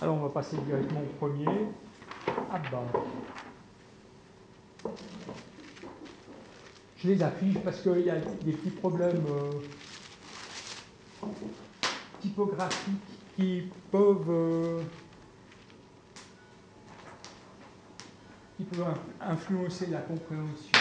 Alors 0.00 0.16
on 0.16 0.20
va 0.20 0.28
passer 0.28 0.56
directement 0.58 1.00
au 1.00 1.26
premier. 1.26 1.46
Abba. 2.52 2.82
Je 6.96 7.08
les 7.08 7.22
affiche 7.22 7.58
parce 7.62 7.80
qu'il 7.80 8.00
y 8.00 8.10
a 8.10 8.16
des 8.16 8.52
petits 8.52 8.70
problèmes 8.70 9.24
euh, 9.28 9.50
typographiques 12.20 12.94
qui 13.36 13.70
peuvent, 13.90 14.30
euh, 14.30 14.82
qui 18.56 18.64
peuvent 18.64 18.94
influencer 19.20 19.86
la 19.88 20.00
compréhension. 20.00 20.78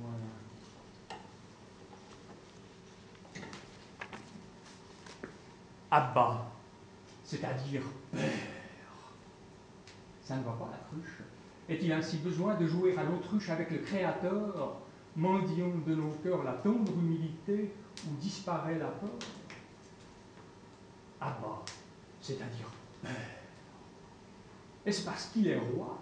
Voilà. 0.00 0.16
Abba, 5.90 6.53
c'est-à-dire 7.24 7.82
père. 8.12 8.20
Ça 10.22 10.36
ne 10.36 10.44
va 10.44 10.52
pas 10.52 10.70
la 10.70 10.78
cruche. 10.88 11.18
Est-il 11.68 11.92
ainsi 11.92 12.18
besoin 12.18 12.54
de 12.54 12.66
jouer 12.66 12.96
à 12.96 13.04
l'autruche 13.04 13.48
avec 13.50 13.70
le 13.70 13.78
Créateur, 13.78 14.76
mendiant 15.16 15.72
de 15.86 15.94
nos 15.94 16.12
cœurs 16.22 16.44
la 16.44 16.52
tendre 16.52 16.92
humilité 16.92 17.74
où 18.06 18.14
disparaît 18.20 18.78
la 18.78 18.88
peur? 18.88 19.10
Abba, 21.20 21.62
c'est-à-dire 22.20 22.68
père. 23.02 23.10
Est-ce 24.84 25.04
parce 25.04 25.26
qu'il 25.26 25.48
est 25.48 25.58
roi 25.58 25.98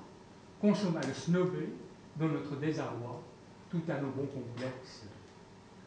qu'on 0.61 0.75
se 0.75 0.87
le 0.87 1.15
snobé 1.15 1.69
dans 2.17 2.29
notre 2.29 2.57
désarroi, 2.57 3.23
tout 3.71 3.83
à 3.89 4.01
nos 4.01 4.11
bons 4.11 4.27
complexes, 4.27 5.05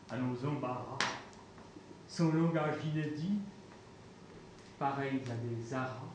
à 0.10 0.18
nos 0.18 0.49
embarras, 0.49 0.98
son 2.08 2.32
langage 2.32 2.76
inédit, 2.86 3.40
pareil 4.80 5.22
à 5.30 5.36
des 5.36 5.74
aras 5.74 6.06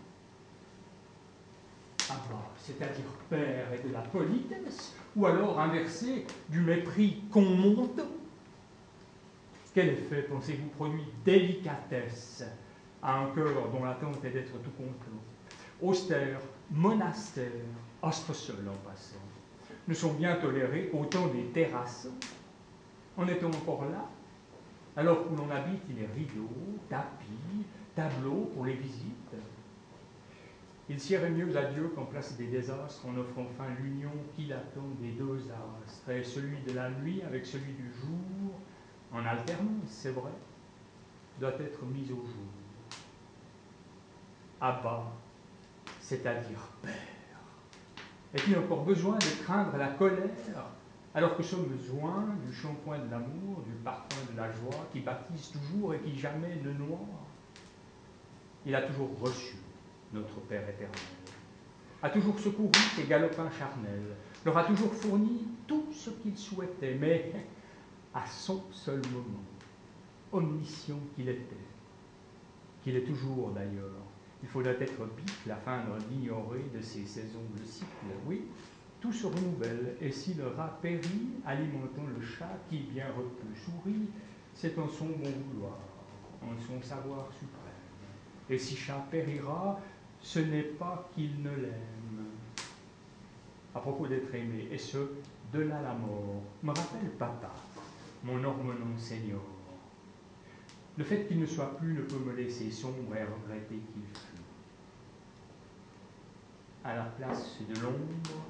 c'est-à-dire 2.56 3.04
père 3.28 3.72
et 3.72 3.86
de 3.86 3.92
la 3.92 4.00
politesse, 4.00 4.94
ou 5.16 5.26
alors 5.26 5.58
inversé 5.60 6.26
du 6.48 6.60
mépris 6.60 7.22
qu'on 7.32 7.42
monte. 7.42 8.00
Quel 9.74 9.90
effet 9.90 10.22
pensez-vous 10.22 10.68
produit 10.70 11.04
délicatesse 11.24 12.44
à 13.02 13.20
un 13.20 13.30
cœur 13.30 13.68
dont 13.72 13.84
l'attente 13.84 14.24
est 14.24 14.30
d'être 14.30 14.60
tout 14.62 14.70
complot 14.70 15.20
Austère, 15.80 16.40
monastère, 16.70 17.46
seul 18.12 18.68
en 18.68 18.88
passant, 18.88 19.16
ne 19.88 19.94
sont 19.94 20.12
bien 20.14 20.36
tolérés 20.36 20.90
autant 20.92 21.28
des 21.28 21.44
terrasses. 21.46 22.08
En 23.16 23.26
étant 23.26 23.48
encore 23.48 23.84
là, 23.86 24.08
alors 24.96 25.24
que 25.24 25.34
l'on 25.34 25.50
habite 25.50 25.82
les 25.88 26.06
rideaux, 26.06 26.48
tapis, 26.88 27.64
tableaux 28.00 28.50
pour 28.54 28.64
les 28.64 28.74
visites, 28.74 29.34
il 30.88 30.98
sierait 30.98 31.30
mieux 31.30 31.54
à 31.54 31.64
Dieu 31.64 31.92
qu'en 31.94 32.06
place 32.06 32.34
des 32.36 32.46
désastres, 32.46 33.06
en 33.06 33.16
offrant 33.18 33.42
enfin 33.42 33.68
l'union 33.78 34.10
qu'il 34.34 34.52
attend 34.54 34.88
des 35.00 35.10
deux 35.10 35.38
astres, 35.50 36.10
et 36.10 36.24
celui 36.24 36.62
de 36.62 36.72
la 36.72 36.90
nuit 36.90 37.22
avec 37.22 37.44
celui 37.44 37.74
du 37.74 37.92
jour, 37.92 38.54
en 39.12 39.24
alternance, 39.26 39.86
c'est 39.86 40.12
vrai, 40.12 40.32
doit 41.38 41.52
être 41.60 41.84
mis 41.84 42.04
au 42.04 42.24
jour. 42.24 42.50
Abba, 44.62 45.04
c'est-à-dire 46.00 46.68
Père. 46.82 46.92
Est-il 48.32 48.56
encore 48.58 48.84
besoin 48.84 49.18
de 49.18 49.42
craindre 49.44 49.76
la 49.76 49.88
colère 49.88 50.70
alors 51.12 51.36
que 51.36 51.42
sommes 51.42 51.64
besoin 51.64 52.28
du 52.46 52.54
shampoing 52.54 53.00
de 53.00 53.10
l'amour, 53.10 53.62
du 53.66 53.72
parfum 53.84 54.32
de 54.32 54.36
la 54.36 54.48
joie 54.52 54.86
qui 54.92 55.00
baptise 55.00 55.50
toujours 55.50 55.92
et 55.92 55.98
qui 55.98 56.16
jamais 56.16 56.54
ne 56.62 56.72
noie 56.72 57.00
Il 58.66 58.74
a 58.74 58.82
toujours 58.82 59.10
reçu 59.20 59.56
notre 60.12 60.40
Père 60.40 60.68
éternel, 60.68 61.00
a 62.02 62.10
toujours 62.10 62.38
secouru 62.38 62.72
ses 62.96 63.04
galopins 63.04 63.50
charnels, 63.50 64.16
leur 64.44 64.58
a 64.58 64.64
toujours 64.64 64.92
fourni 64.92 65.48
tout 65.66 65.86
ce 65.92 66.10
qu'ils 66.10 66.36
souhaitaient, 66.36 66.96
mais 67.00 67.32
à 68.12 68.26
son 68.26 68.62
seul 68.72 69.00
moment, 69.12 69.44
omniscient 70.32 70.98
qu'il 71.14 71.28
était, 71.28 71.56
qu'il 72.82 72.96
est 72.96 73.04
toujours 73.04 73.50
d'ailleurs. 73.50 74.02
Il 74.42 74.48
faudrait 74.48 74.76
être 74.80 75.06
bicle 75.16 75.50
afin 75.50 75.82
d'ignorer 76.08 76.64
de 76.74 76.80
ses 76.80 77.04
saisons 77.04 77.42
le 77.58 77.64
cycle. 77.64 77.86
Oui, 78.26 78.42
tout 79.00 79.12
se 79.12 79.26
renouvelle, 79.26 79.96
et 80.00 80.10
si 80.10 80.34
le 80.34 80.48
rat 80.48 80.78
périt, 80.82 81.30
alimentant 81.46 82.04
le 82.14 82.24
chat 82.24 82.58
qui 82.68 82.78
bien 82.78 83.06
repus 83.16 83.62
sourit, 83.64 84.08
c'est 84.54 84.78
en 84.78 84.88
son 84.88 85.06
bon 85.06 85.30
vouloir, 85.52 85.78
en 86.42 86.58
son 86.66 86.82
savoir 86.82 87.28
suprême. 87.32 87.69
Et 88.50 88.58
si 88.58 88.76
chat 88.76 89.06
périra, 89.10 89.78
ce 90.20 90.40
n'est 90.40 90.62
pas 90.62 91.08
qu'il 91.14 91.40
ne 91.40 91.50
l'aime. 91.50 92.26
À 93.72 93.78
propos 93.78 94.08
d'être 94.08 94.34
aimé, 94.34 94.66
et 94.72 94.78
ce, 94.78 94.98
de 95.52 95.60
là 95.60 95.80
la 95.80 95.94
mort, 95.94 96.42
me 96.64 96.70
rappelle 96.70 97.10
papa, 97.16 97.52
mon 98.24 98.42
ormenon 98.42 98.98
seigneur. 98.98 99.40
Le 100.98 101.04
fait 101.04 101.26
qu'il 101.26 101.38
ne 101.38 101.46
soit 101.46 101.76
plus 101.78 101.94
ne 101.94 102.02
peut 102.02 102.18
me 102.18 102.34
laisser 102.34 102.72
sombre 102.72 103.14
et 103.14 103.22
regretter 103.22 103.76
qu'il 103.76 104.02
fût. 104.02 104.42
À 106.84 106.96
la 106.96 107.04
place 107.04 107.58
de 107.68 107.80
l'ombre, 107.80 108.42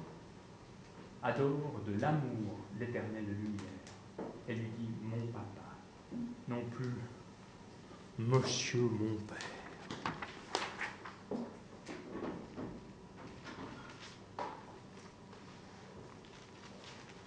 adore 1.21 1.79
de 1.85 2.01
l'amour 2.01 2.57
l'éternelle 2.79 3.25
lumière. 3.25 4.27
Elle 4.47 4.57
lui 4.57 4.71
dit 4.79 4.89
mon 5.03 5.27
papa, 5.27 6.17
non 6.47 6.63
plus 6.71 6.95
monsieur 8.17 8.81
mon 8.81 9.15
père. 9.27 9.60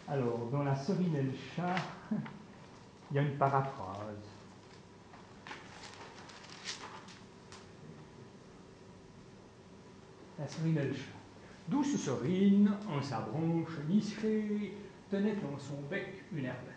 Alors, 0.07 0.49
dans 0.53 0.63
la 0.63 0.77
Serine 0.77 1.17
et 1.17 1.23
le 1.23 1.33
chat, 1.57 1.77
il 3.11 3.17
y 3.17 3.19
a 3.19 3.23
une 3.23 3.39
paraphrase. 3.39 3.97
La 10.39 10.47
Serine 10.47 10.77
et 10.77 10.85
le 10.85 10.93
chat. 10.93 11.01
Douce 11.69 11.97
Serine, 11.97 12.71
en 12.91 13.01
sa 13.01 13.21
branche 13.21 13.79
nichée, 13.89 14.77
tenait 15.11 15.37
dans 15.37 15.59
son 15.59 15.81
bec 15.89 16.25
une 16.33 16.45
herbette. 16.45 16.75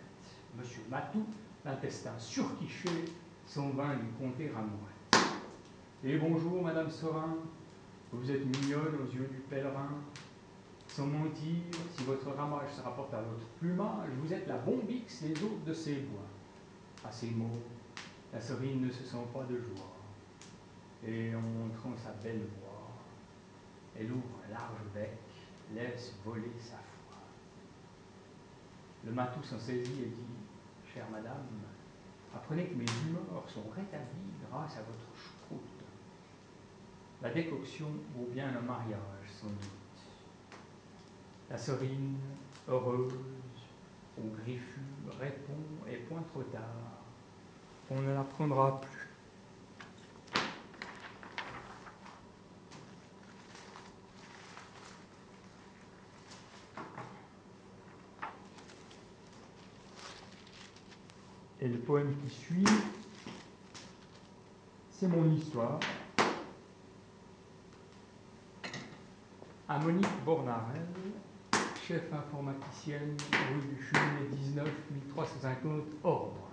Monsieur 0.58 0.82
Matou, 0.90 1.26
l'intestin 1.66 2.18
surquiché, 2.18 2.88
s'en 3.44 3.68
vint 3.70 3.94
lui 3.94 4.08
compter 4.18 4.50
à 4.56 4.60
mouette. 4.60 5.24
Et 6.02 6.16
bonjour, 6.16 6.62
Madame 6.62 6.88
Sorin, 6.88 7.36
vous 8.10 8.30
êtes 8.30 8.46
mignonne 8.46 8.94
aux 9.02 9.14
yeux 9.14 9.28
du 9.30 9.40
pèlerin, 9.50 9.90
sans 10.98 11.06
mentir, 11.06 11.62
si 11.96 12.02
votre 12.02 12.28
ramage 12.32 12.72
se 12.72 12.82
rapporte 12.82 13.14
à 13.14 13.20
votre 13.22 13.46
plumage, 13.60 14.10
vous 14.20 14.32
êtes 14.32 14.48
la 14.48 14.56
bombix 14.56 15.22
des 15.22 15.44
autres 15.44 15.64
de 15.64 15.72
ces 15.72 15.94
bois. 15.94 16.26
À 17.04 17.12
ces 17.12 17.30
mots, 17.30 17.62
la 18.32 18.40
serine 18.40 18.84
ne 18.84 18.90
se 18.90 19.04
sent 19.04 19.24
pas 19.32 19.44
de 19.44 19.60
joie. 19.60 19.94
Et 21.06 21.32
en 21.36 21.40
montrant 21.40 21.96
sa 21.96 22.10
belle 22.20 22.42
voix, 22.58 22.90
elle 23.96 24.10
ouvre 24.10 24.40
un 24.44 24.50
large 24.50 24.82
bec, 24.92 25.16
laisse 25.72 26.16
voler 26.24 26.50
sa 26.58 26.78
foi. 26.78 27.18
Le 29.04 29.12
matou 29.12 29.40
s'en 29.44 29.60
saisit 29.60 30.02
et 30.02 30.06
dit 30.06 30.92
Chère 30.92 31.08
madame, 31.12 31.46
apprenez 32.34 32.64
que 32.64 32.74
mes 32.74 32.86
humeurs 33.06 33.44
sont 33.46 33.70
rétablies 33.70 34.34
grâce 34.50 34.76
à 34.76 34.80
votre 34.80 35.16
choucroute. 35.16 35.60
La 37.22 37.30
décoction 37.30 37.86
vaut 38.16 38.26
bien 38.32 38.48
un 38.48 38.62
mariage, 38.62 39.28
sans 39.40 39.46
doute. 39.46 39.77
La 41.50 41.56
serine, 41.56 42.18
heureuse, 42.68 43.14
au 44.18 44.28
griffu, 44.42 44.80
répond, 45.18 45.54
et 45.90 45.96
point 45.96 46.22
trop 46.30 46.42
tard, 46.42 46.60
on 47.90 48.00
ne 48.02 48.12
la 48.12 48.22
prendra 48.22 48.80
plus. 48.82 49.08
Et 61.60 61.68
le 61.68 61.78
poème 61.78 62.14
qui 62.22 62.30
suit, 62.34 62.64
c'est 64.90 65.08
mon 65.08 65.32
histoire. 65.32 65.80
À 69.66 69.78
Monique 69.78 70.24
Bornarel, 70.24 70.86
chef 71.88 72.12
informaticienne, 72.12 73.16
rue 73.32 73.74
du 73.74 73.82
Cheminée 73.82 74.28
19, 74.30 74.68
1350, 74.92 75.84
Ordre. 76.04 76.50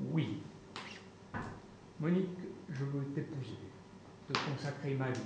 Oui. 0.00 0.42
Monique, 1.98 2.38
je 2.68 2.84
veux 2.84 3.04
t'épouser, 3.14 3.56
te 4.28 4.34
consacrer 4.34 4.94
ma 4.96 5.10
vie. 5.10 5.20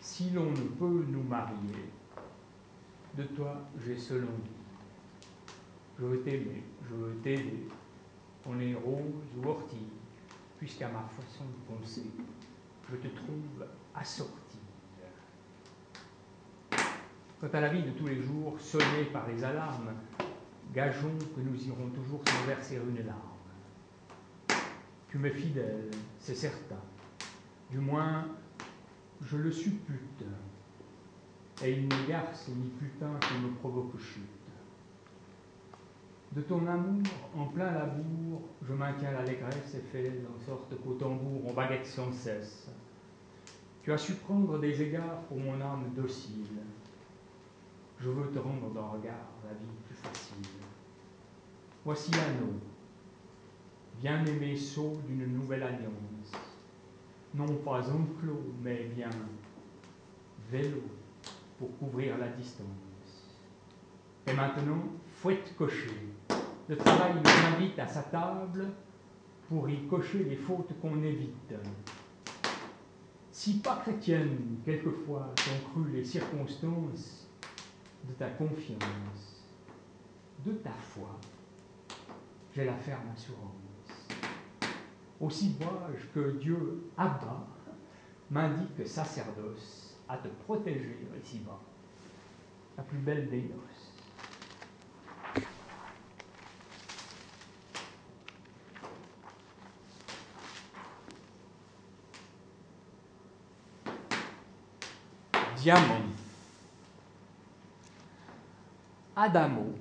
Si 0.00 0.30
l'on 0.30 0.52
ne 0.52 0.68
peut 0.78 1.04
nous 1.08 1.24
marier, 1.24 1.90
de 3.16 3.24
toi 3.24 3.60
j'ai 3.84 3.98
seul 3.98 4.22
envie. 4.22 4.52
Je 5.98 6.04
veux 6.04 6.22
t'aimer, 6.22 6.62
je 6.88 6.94
veux 6.94 7.16
t'aider. 7.24 7.66
On 8.46 8.60
est 8.60 8.74
rose 8.74 9.26
ou 9.36 9.48
ortie, 9.48 9.88
puisqu'à 10.58 10.86
ma 10.86 11.02
façon 11.08 11.44
de 11.44 11.74
penser, 11.74 12.06
je 12.88 12.96
te 12.98 13.08
trouve 13.08 13.66
assorti. 13.96 14.41
Quant 17.42 17.58
à 17.58 17.60
la 17.60 17.70
vie 17.70 17.82
de 17.82 17.90
tous 17.90 18.06
les 18.06 18.22
jours, 18.22 18.54
sonnée 18.60 19.06
par 19.12 19.26
les 19.26 19.42
alarmes, 19.42 19.90
gageons 20.72 21.18
que 21.34 21.40
nous 21.40 21.60
irons 21.66 21.88
toujours 21.88 22.22
sans 22.24 22.46
verser 22.46 22.76
une 22.76 23.04
larme. 23.04 24.62
Tu 25.08 25.18
m'es 25.18 25.32
fidèle, 25.32 25.90
c'est 26.20 26.36
certain. 26.36 26.78
Du 27.68 27.78
moins, 27.78 28.28
je 29.22 29.36
le 29.36 29.50
suppute. 29.50 30.24
Et 31.64 31.72
il 31.72 31.88
n'est 31.88 32.06
garce 32.08 32.46
ni 32.46 32.68
putain 32.78 33.10
qui 33.20 33.34
me 33.44 33.50
provoque 33.56 33.98
chute. 33.98 34.22
De 36.30 36.42
ton 36.42 36.64
amour, 36.68 37.02
en 37.36 37.46
plein 37.46 37.72
labour, 37.72 38.42
je 38.62 38.72
maintiens 38.72 39.10
l'allégresse 39.10 39.74
et 39.74 39.82
fais 39.90 40.12
en 40.32 40.46
sorte 40.46 40.80
qu'au 40.80 40.94
tambour 40.94 41.42
on 41.44 41.52
baguette 41.52 41.86
sans 41.86 42.12
cesse. 42.12 42.68
Tu 43.82 43.90
as 43.90 43.98
su 43.98 44.12
prendre 44.14 44.60
des 44.60 44.80
égards 44.80 45.22
pour 45.22 45.40
mon 45.40 45.60
âme 45.60 45.90
docile. 45.96 46.46
Je 48.02 48.08
veux 48.08 48.28
te 48.32 48.38
rendre 48.40 48.68
d'un 48.70 48.88
regard 48.88 49.28
la 49.44 49.54
vie 49.54 49.72
plus 49.86 49.94
facile. 49.94 50.44
Voici 51.84 52.10
l'anneau, 52.10 52.54
bien-aimé 54.00 54.56
sceau 54.56 54.98
d'une 55.06 55.32
nouvelle 55.32 55.62
alliance. 55.62 56.32
Non 57.32 57.46
pas 57.64 57.88
enclos, 57.88 58.54
mais 58.60 58.90
bien 58.96 59.10
vélo 60.50 60.82
pour 61.58 61.78
couvrir 61.78 62.18
la 62.18 62.26
distance. 62.28 62.66
Et 64.26 64.32
maintenant, 64.32 64.82
fouette 65.06 65.54
cocher. 65.56 66.12
Le 66.68 66.76
travail 66.76 67.12
nous 67.14 67.56
invite 67.56 67.78
à 67.78 67.86
sa 67.86 68.02
table 68.02 68.66
pour 69.48 69.68
y 69.68 69.86
cocher 69.86 70.24
les 70.24 70.36
fautes 70.36 70.72
qu'on 70.80 71.00
évite. 71.04 71.54
Si 73.30 73.60
pas 73.60 73.76
chrétienne, 73.76 74.58
quelquefois, 74.64 75.32
sont 75.36 75.70
crues 75.70 75.92
les 75.92 76.04
circonstances 76.04 77.28
de 78.04 78.12
ta 78.14 78.28
confiance, 78.30 79.46
de 80.44 80.52
ta 80.52 80.72
foi, 80.72 81.18
j'ai 82.54 82.64
la 82.64 82.76
ferme 82.76 83.10
assurance. 83.14 83.52
Aussi 85.20 85.56
vois-je 85.60 86.06
que 86.08 86.38
Dieu, 86.38 86.90
Abba, 86.96 87.46
m'indique 88.30 88.86
sacerdoce 88.86 89.96
à 90.08 90.16
te 90.16 90.28
protéger 90.44 90.98
ici-bas, 91.22 91.60
la 92.76 92.82
plus 92.82 92.98
belle 92.98 93.28
des 93.30 93.42
noces. 93.42 93.92
Diamant. 105.56 106.11
Adamo, 109.22 109.72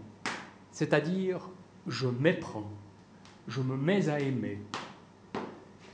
c'est-à-dire 0.70 1.50
je 1.88 2.06
m'éprends, 2.06 2.70
je 3.48 3.60
me 3.62 3.76
mets 3.76 4.08
à 4.08 4.20
aimer. 4.20 4.62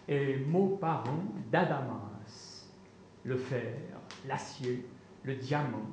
Et 0.06 0.36
mot 0.40 0.78
parent 0.82 1.24
d'Adamas, 1.50 2.68
le 3.24 3.38
fer, 3.38 3.78
l'acier, 4.28 4.86
le 5.24 5.36
diamant, 5.36 5.90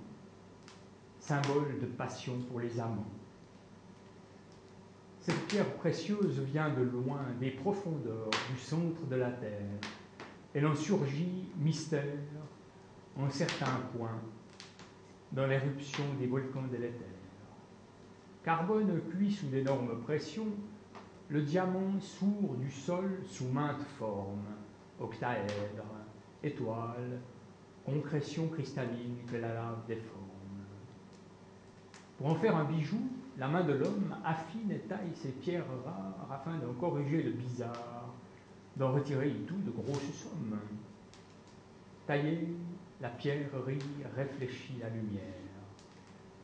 symbole 1.20 1.78
de 1.80 1.86
passion 1.86 2.32
pour 2.50 2.58
les 2.58 2.80
amants. 2.80 3.06
Cette 5.20 5.46
pierre 5.46 5.74
précieuse 5.74 6.40
vient 6.40 6.70
de 6.70 6.82
loin, 6.82 7.22
des 7.38 7.52
profondeurs, 7.52 8.30
du 8.50 8.58
centre 8.58 9.06
de 9.08 9.14
la 9.14 9.30
terre. 9.30 9.78
Elle 10.52 10.66
en 10.66 10.74
surgit 10.74 11.52
mystère 11.60 12.18
en 13.16 13.30
certains 13.30 13.80
points 13.96 14.20
dans 15.30 15.46
l'éruption 15.46 16.02
des 16.18 16.26
volcans 16.26 16.66
délétères. 16.68 17.13
Carbone 18.44 19.00
cuit 19.10 19.32
sous 19.32 19.46
d'énormes 19.46 20.02
pressions, 20.02 20.52
le 21.30 21.40
diamant 21.40 21.98
sourd 21.98 22.56
du 22.60 22.70
sol 22.70 23.22
sous 23.26 23.48
maintes 23.48 23.86
formes, 23.98 24.44
octaèdres, 25.00 26.04
étoiles, 26.42 27.20
concrétions 27.86 28.48
cristallines 28.48 29.16
que 29.32 29.36
la 29.36 29.54
lave 29.54 29.86
déforme. 29.88 30.20
Pour 32.18 32.26
en 32.26 32.34
faire 32.34 32.54
un 32.54 32.64
bijou, 32.64 33.00
la 33.38 33.48
main 33.48 33.64
de 33.64 33.72
l'homme 33.72 34.14
affine 34.22 34.70
et 34.70 34.80
taille 34.80 35.14
ces 35.14 35.32
pierres 35.32 35.64
rares 35.82 36.30
afin 36.30 36.58
d'en 36.58 36.74
corriger 36.74 37.22
le 37.22 37.32
bizarre, 37.32 38.12
d'en 38.76 38.92
retirer 38.92 39.30
tout 39.46 39.56
de 39.56 39.70
grosses 39.70 40.12
sommes. 40.12 40.58
Tailler, 42.06 42.48
la 43.00 43.08
pierrerie 43.08 43.78
réfléchit 44.14 44.76
la 44.82 44.90
lumière. 44.90 45.22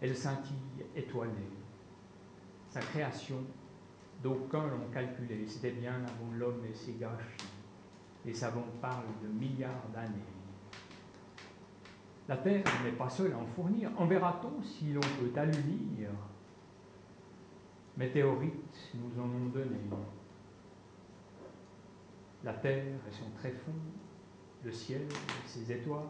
Elle 0.00 0.16
scintille 0.16 0.86
étoilée. 0.96 1.59
Sa 2.70 2.80
création, 2.80 3.38
d'aucuns 4.22 4.68
l'ont 4.68 4.92
calculée, 4.92 5.44
c'était 5.48 5.72
bien 5.72 5.94
avant 5.94 6.32
l'homme 6.38 6.64
et 6.64 6.74
ses 6.74 6.92
gâchis. 6.92 7.48
Les 8.24 8.34
savants 8.34 8.66
parlent 8.80 9.04
de 9.22 9.28
milliards 9.28 9.88
d'années. 9.92 10.22
La 12.28 12.36
Terre 12.36 12.64
n'est 12.84 12.92
pas 12.92 13.10
seule 13.10 13.32
à 13.32 13.38
en 13.38 13.46
fournir. 13.46 13.90
En 13.96 14.06
verra-t-on 14.06 14.62
si 14.62 14.92
l'on 14.92 15.00
peut 15.00 15.36
allunir? 15.36 16.10
Météorites 17.96 18.94
nous 18.94 19.20
en 19.20 19.26
ont 19.26 19.48
donné. 19.52 19.80
La 22.44 22.52
Terre 22.52 22.84
et 23.08 23.12
son 23.12 23.30
tréfonds, 23.30 23.72
le 24.64 24.70
ciel, 24.70 25.08
ses 25.44 25.72
étoiles, 25.72 26.06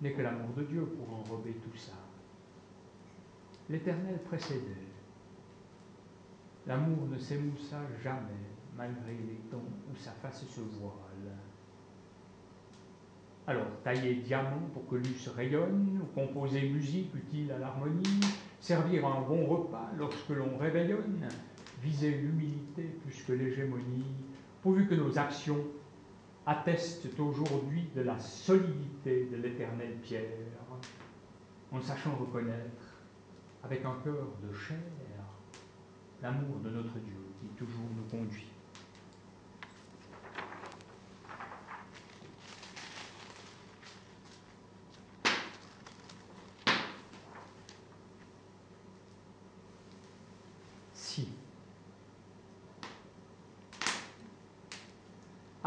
n'est 0.00 0.12
que 0.12 0.22
l'amour 0.22 0.54
de 0.56 0.62
Dieu 0.62 0.86
pour 0.86 1.12
enrober 1.18 1.54
tout 1.54 1.76
ça. 1.76 1.94
L'Éternel 3.68 4.22
précédait. 4.22 4.86
L'amour 6.66 7.06
ne 7.08 7.18
s'émoussa 7.18 7.78
jamais, 8.02 8.42
malgré 8.76 9.12
les 9.12 9.40
temps 9.50 9.62
où 9.88 9.96
sa 9.96 10.10
face 10.10 10.44
se 10.46 10.60
voile. 10.60 10.92
Alors, 13.46 13.66
tailler 13.84 14.16
diamant 14.16 14.68
pour 14.74 14.88
que 14.88 14.96
l'us 14.96 15.28
rayonne, 15.28 16.00
ou 16.02 16.06
composer 16.06 16.68
musique 16.68 17.14
utile 17.14 17.52
à 17.52 17.58
l'harmonie, 17.58 18.02
servir 18.58 19.06
un 19.06 19.20
bon 19.20 19.46
repas 19.46 19.88
lorsque 19.96 20.30
l'on 20.30 20.58
réveillonne, 20.58 21.28
viser 21.80 22.10
l'humilité 22.10 22.82
plus 22.82 23.22
que 23.22 23.32
l'hégémonie, 23.32 24.16
pourvu 24.62 24.88
que 24.88 24.96
nos 24.96 25.16
actions 25.16 25.64
attestent 26.44 27.20
aujourd'hui 27.20 27.88
de 27.94 28.02
la 28.02 28.18
solidité 28.18 29.28
de 29.30 29.36
l'éternelle 29.36 29.98
pierre, 30.02 30.24
en 31.70 31.80
sachant 31.80 32.16
reconnaître, 32.16 32.96
avec 33.62 33.84
un 33.84 33.94
cœur 34.02 34.26
de 34.42 34.52
chair, 34.52 34.78
l'amour 36.22 36.58
de 36.64 36.70
notre 36.70 36.98
Dieu 36.98 37.16
qui 37.40 37.48
toujours 37.56 37.88
nous 37.96 38.04
conduit. 38.10 38.48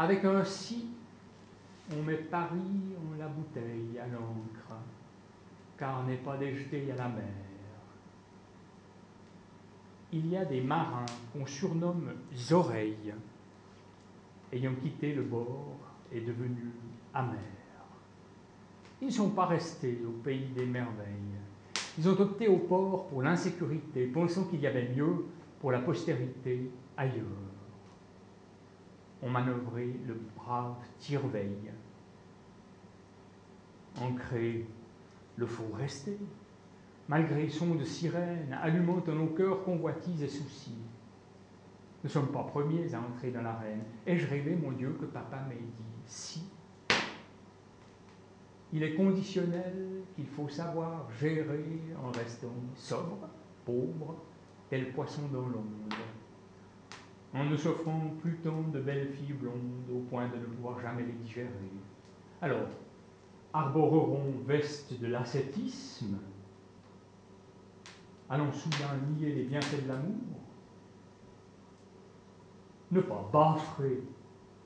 Avec 0.00 0.24
un 0.24 0.42
si, 0.42 0.86
on 1.92 2.02
met 2.02 2.16
Paris 2.16 2.96
en 2.96 3.18
la 3.18 3.28
bouteille 3.28 3.98
à 3.98 4.06
l'encre, 4.06 4.80
car 5.76 6.04
n'est 6.04 6.16
pas 6.16 6.38
déjeté 6.38 6.90
à 6.90 6.96
la 6.96 7.08
mer. 7.10 7.49
Il 10.12 10.28
y 10.28 10.36
a 10.36 10.44
des 10.44 10.60
marins 10.60 11.06
qu'on 11.32 11.46
surnomme 11.46 12.12
oreilles, 12.50 13.14
ayant 14.52 14.74
quitté 14.74 15.14
le 15.14 15.22
bord 15.22 15.76
et 16.12 16.20
devenus 16.20 16.72
amers. 17.14 17.38
Ils 19.00 19.06
ne 19.06 19.12
sont 19.12 19.30
pas 19.30 19.46
restés 19.46 19.98
au 20.06 20.10
pays 20.22 20.48
des 20.54 20.66
merveilles. 20.66 21.38
Ils 21.98 22.08
ont 22.08 22.20
opté 22.20 22.48
au 22.48 22.58
port 22.58 23.06
pour 23.08 23.22
l'insécurité, 23.22 24.06
pensant 24.06 24.44
qu'il 24.44 24.60
y 24.60 24.66
avait 24.66 24.92
mieux 24.94 25.26
pour 25.60 25.70
la 25.72 25.80
postérité 25.80 26.70
ailleurs 26.96 27.50
ont 29.22 29.30
manœuvré 29.30 29.94
le 30.06 30.18
brave 30.36 30.76
tire-veille. 30.98 31.72
Ancré, 34.00 34.66
le 35.36 35.46
faut 35.46 35.70
rester, 35.74 36.18
malgré 37.10 37.48
son 37.48 37.74
de 37.74 37.82
sirène, 37.82 38.56
allumant 38.62 38.98
dans 39.04 39.16
nos 39.16 39.26
cœurs 39.26 39.64
convoitises 39.64 40.22
et 40.22 40.28
soucis. 40.28 40.78
Nous 40.78 42.04
ne 42.04 42.08
sommes 42.08 42.30
pas 42.30 42.44
premiers 42.44 42.94
à 42.94 43.00
entrer 43.00 43.32
dans 43.32 43.42
l'arène. 43.42 43.82
Ai-je 44.06 44.28
rêvé, 44.28 44.54
mon 44.54 44.70
Dieu, 44.70 44.96
que 44.98 45.06
papa 45.06 45.44
m'ait 45.48 45.56
dit 45.56 45.84
si? 46.06 46.44
Il 48.72 48.84
est 48.84 48.94
conditionnel 48.94 50.04
qu'il 50.14 50.28
faut 50.28 50.48
savoir 50.48 51.08
gérer 51.20 51.80
en 52.00 52.12
restant 52.12 52.54
sobre, 52.76 53.28
pauvre, 53.64 54.14
tel 54.70 54.92
poisson 54.92 55.22
dans 55.32 55.48
l'onde. 55.48 55.92
en 57.34 57.44
ne 57.44 57.56
s'offrant 57.56 58.14
plus 58.22 58.36
tant 58.36 58.62
de 58.72 58.78
belles 58.78 59.08
filles 59.08 59.32
blondes 59.32 59.90
au 59.92 59.98
point 60.08 60.28
de 60.28 60.36
ne 60.36 60.44
pouvoir 60.44 60.80
jamais 60.80 61.02
les 61.02 61.12
digérer. 61.14 61.48
Alors, 62.40 62.68
arboreront 63.52 64.32
veste 64.46 65.00
de 65.00 65.08
l'ascétisme, 65.08 66.16
allons 68.30 68.52
soudain 68.52 68.96
nier 69.10 69.34
les 69.34 69.44
bienfaits 69.44 69.82
de 69.82 69.88
l'amour. 69.88 70.38
Ne 72.92 73.00
pas 73.00 73.28
baffrer 73.32 74.02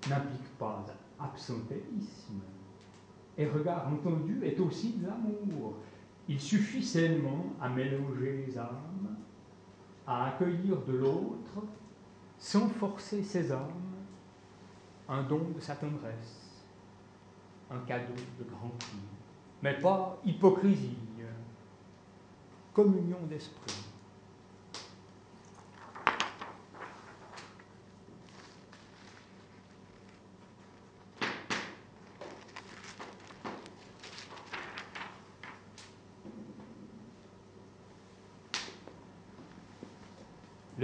n'implique 0.09 0.56
pas 0.59 0.85
absentéisme. 1.18 2.40
Et 3.37 3.49
regard 3.49 3.88
entendu 3.88 4.44
est 4.44 4.61
aussi 4.61 4.92
de 4.92 5.06
l'amour. 5.06 5.75
Il 6.28 6.40
suffit 6.40 6.83
seulement 6.83 7.47
à 7.61 7.68
mélanger 7.68 8.47
les 8.47 8.59
âmes, 8.59 9.16
à 10.06 10.28
accueillir 10.28 10.80
de 10.83 10.92
l'autre, 10.92 11.64
sans 12.38 12.68
forcer 12.68 13.23
ses 13.23 13.50
âmes, 13.50 13.71
un 15.09 15.23
don 15.23 15.50
de 15.54 15.61
sa 15.61 15.75
tendresse, 15.75 16.62
un 17.71 17.78
cadeau 17.80 18.14
de 18.38 18.44
grand 18.44 18.73
mais 19.64 19.78
pas 19.80 20.21
hypocrisie, 20.26 20.99
communion 22.75 23.21
d'esprit. 23.31 23.85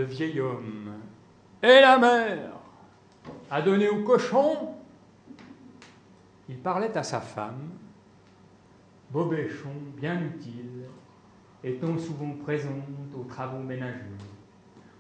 le 0.01 0.07
vieil 0.07 0.41
homme 0.41 0.95
et 1.63 1.81
la 1.81 1.99
mère 1.99 2.53
a 3.51 3.61
donné 3.61 3.89
au 3.89 4.03
cochon. 4.03 4.75
Il 6.49 6.59
parlait 6.59 6.97
à 6.97 7.03
sa 7.03 7.21
femme, 7.21 7.69
Bobéchon, 9.11 9.75
bien 9.97 10.19
utile, 10.23 10.87
étant 11.63 11.99
souvent 11.99 12.35
présente 12.43 12.85
aux 13.15 13.25
travaux 13.25 13.63
ménagers. 13.63 14.17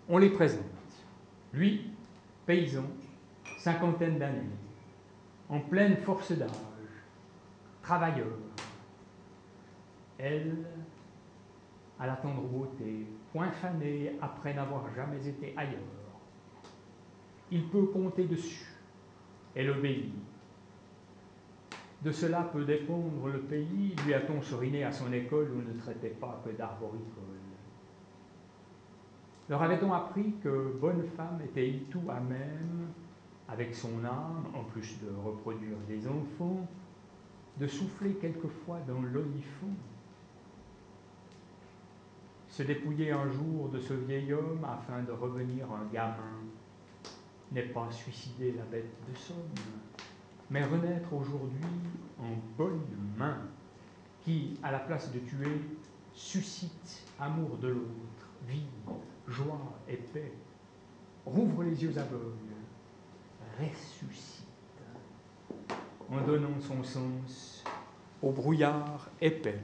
On 0.08 0.18
les 0.18 0.30
présente. 0.30 0.64
Lui, 1.52 1.90
paysan, 2.46 2.84
cinquantaine 3.58 4.18
d'années, 4.18 4.50
en 5.48 5.60
pleine 5.60 5.96
force 5.96 6.32
d'âge, 6.32 6.50
travailleur. 7.82 8.36
Elle, 10.18 10.64
à 11.98 12.06
la 12.06 12.16
tendre 12.16 12.42
beauté, 12.42 13.06
point 13.32 13.50
fané 13.50 14.12
après 14.20 14.54
n'avoir 14.54 14.84
jamais 14.94 15.26
été 15.26 15.54
ailleurs. 15.56 15.80
Il 17.50 17.68
peut 17.68 17.86
compter 17.86 18.24
dessus. 18.24 18.66
Elle 19.54 19.70
obéit. 19.70 20.12
De 22.02 22.10
cela 22.10 22.42
peut 22.42 22.64
dépendre 22.64 23.28
le 23.28 23.40
pays, 23.40 23.94
lui 24.06 24.14
a-t-on 24.14 24.40
seriné 24.40 24.84
à 24.84 24.92
son 24.92 25.12
école 25.12 25.50
où 25.52 25.60
ne 25.60 25.78
traitait 25.78 26.16
pas 26.18 26.40
que 26.44 26.50
d'arboricole. 26.50 27.24
Leur 29.50 29.62
avait-on 29.62 29.92
appris 29.92 30.34
que 30.42 30.78
bonne 30.80 31.02
femme 31.16 31.40
était 31.44 31.82
tout 31.90 32.08
à 32.08 32.20
même, 32.20 32.86
avec 33.48 33.74
son 33.74 34.04
âme, 34.04 34.46
en 34.54 34.62
plus 34.64 34.96
de 35.02 35.10
reproduire 35.26 35.76
des 35.88 36.06
enfants, 36.06 36.66
de 37.58 37.66
souffler 37.66 38.14
quelquefois 38.14 38.78
dans 38.86 39.02
l'olifant? 39.02 39.74
Se 42.48 42.62
dépouiller 42.62 43.10
un 43.10 43.28
jour 43.28 43.68
de 43.68 43.78
ce 43.78 43.92
vieil 43.92 44.32
homme 44.32 44.64
afin 44.64 45.02
de 45.02 45.12
revenir 45.12 45.66
un 45.70 45.92
gamin 45.92 46.38
n'est 47.52 47.62
pas 47.62 47.90
suicider 47.90 48.52
la 48.52 48.64
bête 48.64 48.94
de 49.10 49.18
somme, 49.18 49.36
mais 50.50 50.64
renaître 50.64 51.12
aujourd'hui 51.12 51.64
en 52.18 52.34
bonne 52.58 52.82
main, 53.16 53.38
qui, 54.24 54.58
à 54.62 54.72
la 54.72 54.80
place 54.80 55.10
de 55.12 55.20
tuer, 55.20 55.60
suscite 56.12 57.06
amour 57.18 57.56
de 57.58 57.68
l'autre, 57.68 58.28
vie, 58.46 58.66
joie 59.28 59.78
et 59.88 59.96
paix, 59.96 60.32
rouvre 61.24 61.62
les 61.62 61.82
yeux 61.82 61.96
aveugles, 61.96 62.36
ressuscite, 63.58 64.46
en 66.10 66.20
donnant 66.26 66.60
son 66.60 66.82
sens 66.82 67.64
au 68.22 68.32
brouillard 68.32 69.08
épais 69.20 69.60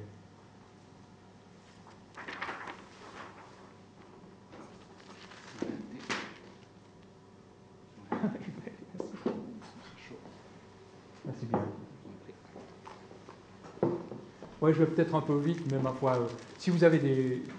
je 14.63 14.71
vais 14.73 14.87
peut-être 14.87 15.15
un 15.15 15.21
peu 15.21 15.39
vite, 15.39 15.61
mais 15.71 15.79
ma 15.79 15.93
foi, 15.93 16.17
euh, 16.17 16.27
si 16.59 16.71
vous 16.71 16.83
avez 16.83 16.99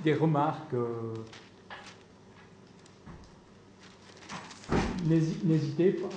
des, 0.04 0.14
remarques, 0.14 0.74
euh, 0.74 1.14
n'hésitez 5.06 5.92
pas. 5.92 6.10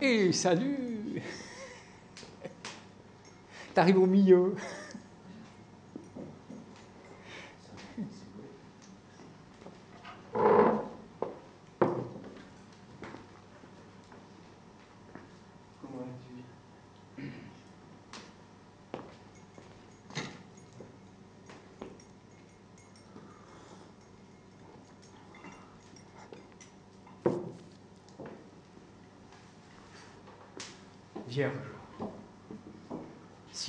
Et 0.00 0.30
salut 0.32 1.22
T'arrives 3.74 3.98
au 3.98 4.06
milieu. 4.06 4.54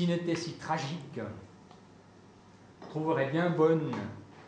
N'était 0.07 0.35
si 0.35 0.53
tragique, 0.53 1.19
trouverait 2.81 3.29
bien 3.29 3.49
bonne 3.49 3.91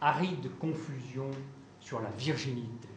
aride 0.02 0.50
confusion 0.60 1.30
sur 1.80 2.02
la 2.02 2.10
virginité. 2.12 2.88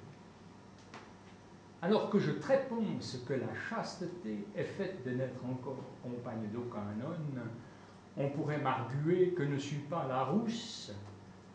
Alors 1.82 2.10
que 2.10 2.18
je 2.18 2.30
tréponce 2.30 3.18
que 3.26 3.32
la 3.32 3.52
chasteté 3.68 4.46
est 4.54 4.64
faite 4.64 5.04
de 5.04 5.10
n'être 5.10 5.44
encore 5.44 5.82
compagne 6.02 6.48
d'aucun 6.52 6.94
homme, 7.04 7.40
on 8.16 8.28
pourrait 8.28 8.58
m'arguer 8.58 9.34
que 9.36 9.42
ne 9.42 9.58
suis 9.58 9.78
pas 9.78 10.06
la 10.06 10.24
rousse, 10.24 10.92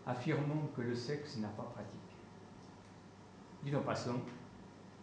affirmant 0.06 0.70
que 0.76 0.82
le 0.82 0.96
sexe 0.96 1.38
n'a 1.38 1.48
pas 1.50 1.64
pratiqué. 1.74 1.98
Dit 3.64 3.76
en 3.76 3.82
passant, 3.82 4.20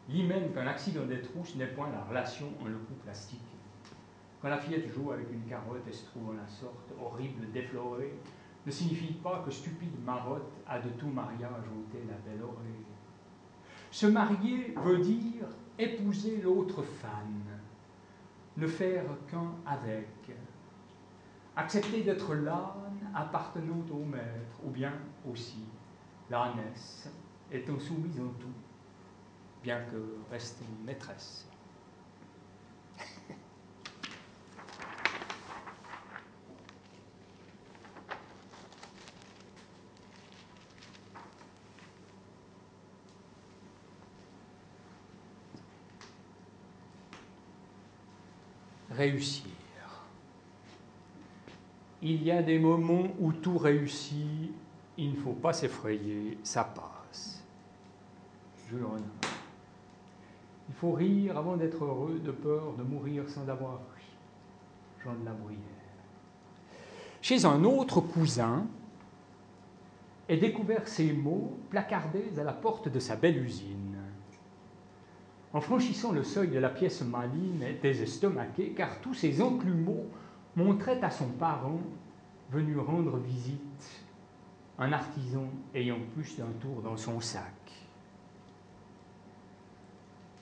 l'hymen 0.09 0.53
qu'un 0.53 0.67
accident 0.67 1.07
des 1.07 1.23
trousses 1.23 1.55
n'est 1.57 1.69
point 1.69 1.91
la 1.91 2.05
relation 2.05 2.49
en 2.61 2.67
le 2.67 2.77
coup 2.77 2.95
plastique. 3.03 3.54
Quand 4.45 4.51
la 4.51 4.59
fillette 4.59 4.93
joue 4.93 5.11
avec 5.11 5.33
une 5.33 5.45
carotte 5.45 5.89
et 5.89 5.93
se 5.93 6.05
trouve 6.05 6.29
en 6.29 6.33
la 6.35 6.47
sorte 6.47 6.93
horrible 7.01 7.51
déflorée, 7.51 8.13
ne 8.67 8.71
signifie 8.71 9.15
pas 9.15 9.43
que 9.43 9.51
stupide 9.51 9.99
marotte 10.05 10.53
a 10.69 10.79
de 10.79 10.91
tout 10.91 11.09
mariage 11.09 11.65
ôté 11.75 12.05
la 12.07 12.19
belle 12.19 12.43
oreille. 12.43 12.85
Se 13.91 14.05
marier 14.05 14.75
veut 14.85 14.99
dire 14.99 15.47
épouser 15.79 16.43
l'autre 16.43 16.83
femme, 16.83 17.43
ne 18.59 18.67
faire 18.67 19.07
qu'un 19.31 19.51
avec, 19.65 20.31
accepter 21.57 22.03
d'être 22.03 22.35
l'âne 22.35 23.01
appartenant 23.15 23.83
au 23.91 24.05
maître, 24.05 24.61
ou 24.63 24.69
bien 24.69 24.93
aussi 25.27 25.65
l'ânesse 26.29 27.11
étant 27.51 27.81
soumise 27.81 28.21
en 28.21 28.29
tout, 28.39 28.53
bien 29.63 29.81
que 29.91 30.19
restant 30.31 30.67
maîtresse. 30.85 31.49
Réussir. 48.97 49.51
Il 52.03 52.23
y 52.23 52.31
a 52.31 52.43
des 52.43 52.59
moments 52.59 53.09
où 53.19 53.33
tout 53.33 53.57
réussit, 53.57 54.53
il 54.99 55.13
ne 55.13 55.17
faut 55.17 55.33
pas 55.33 55.53
s'effrayer, 55.53 56.39
ça 56.43 56.65
passe. 56.65 57.43
Jules 58.69 58.85
Renard. 58.85 59.01
Il 60.69 60.75
faut 60.75 60.93
rire 60.93 61.39
avant 61.39 61.57
d'être 61.57 61.85
heureux, 61.85 62.21
de 62.23 62.31
peur 62.31 62.75
de 62.77 62.83
mourir 62.83 63.29
sans 63.29 63.49
avoir 63.49 63.79
ri. 63.97 64.05
Jean 65.03 65.15
de 65.15 65.25
la 65.25 65.33
Bruyère. 65.33 65.61
Chez 67.21 67.45
un 67.45 67.65
autre 67.65 68.01
cousin, 68.01 68.67
et 70.29 70.37
découvert 70.37 70.89
ces 70.89 71.13
mots 71.13 71.59
placardés 71.71 72.33
à 72.39 72.45
la 72.45 72.53
porte 72.53 72.89
de 72.89 72.99
sa 72.99 73.17
belle 73.17 73.39
usine. 73.39 73.99
En 75.55 75.61
franchissant 75.61 76.11
le 76.11 76.25
seuil 76.25 76.49
de 76.49 76.59
la 76.59 76.69
pièce 76.69 77.03
maline, 77.03 77.63
était 77.63 77.95
car 78.77 79.01
tous 79.01 79.15
ces 79.15 79.41
enclumeaux 79.41 80.07
montraient 80.57 81.03
à 81.03 81.11
son 81.11 81.29
parent, 81.29 81.79
venu 82.51 82.77
rendre 82.77 83.19
visite, 83.19 84.03
un 84.81 84.93
artisan 84.93 85.47
ayant 85.73 86.01
plus 86.13 86.37
d'un 86.37 86.51
tour 86.61 86.83
dans 86.83 86.97
son 86.97 87.21
sac. 87.21 87.53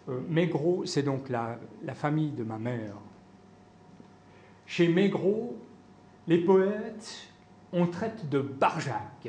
Euh, 0.09 0.83
c'est 0.87 1.03
donc 1.03 1.29
la, 1.29 1.59
la, 1.85 1.95
famille 1.95 2.33
de 2.33 2.43
ma 2.43 2.59
mère. 2.59 2.95
Chez 4.65 4.89
Maigreau, 4.89 5.59
les 6.27 6.39
poètes, 6.39 7.29
on 7.73 7.87
traite 7.87 8.31
de 8.31 8.41
Barjac. 8.41 9.29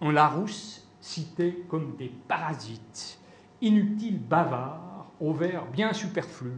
En 0.00 0.12
Larousse, 0.12 0.88
cités 1.00 1.64
comme 1.68 1.96
des 1.96 2.12
parasites, 2.28 3.19
inutiles 3.60 4.18
bavards, 4.18 5.06
au 5.20 5.32
vers 5.32 5.66
bien 5.66 5.92
superflu, 5.92 6.52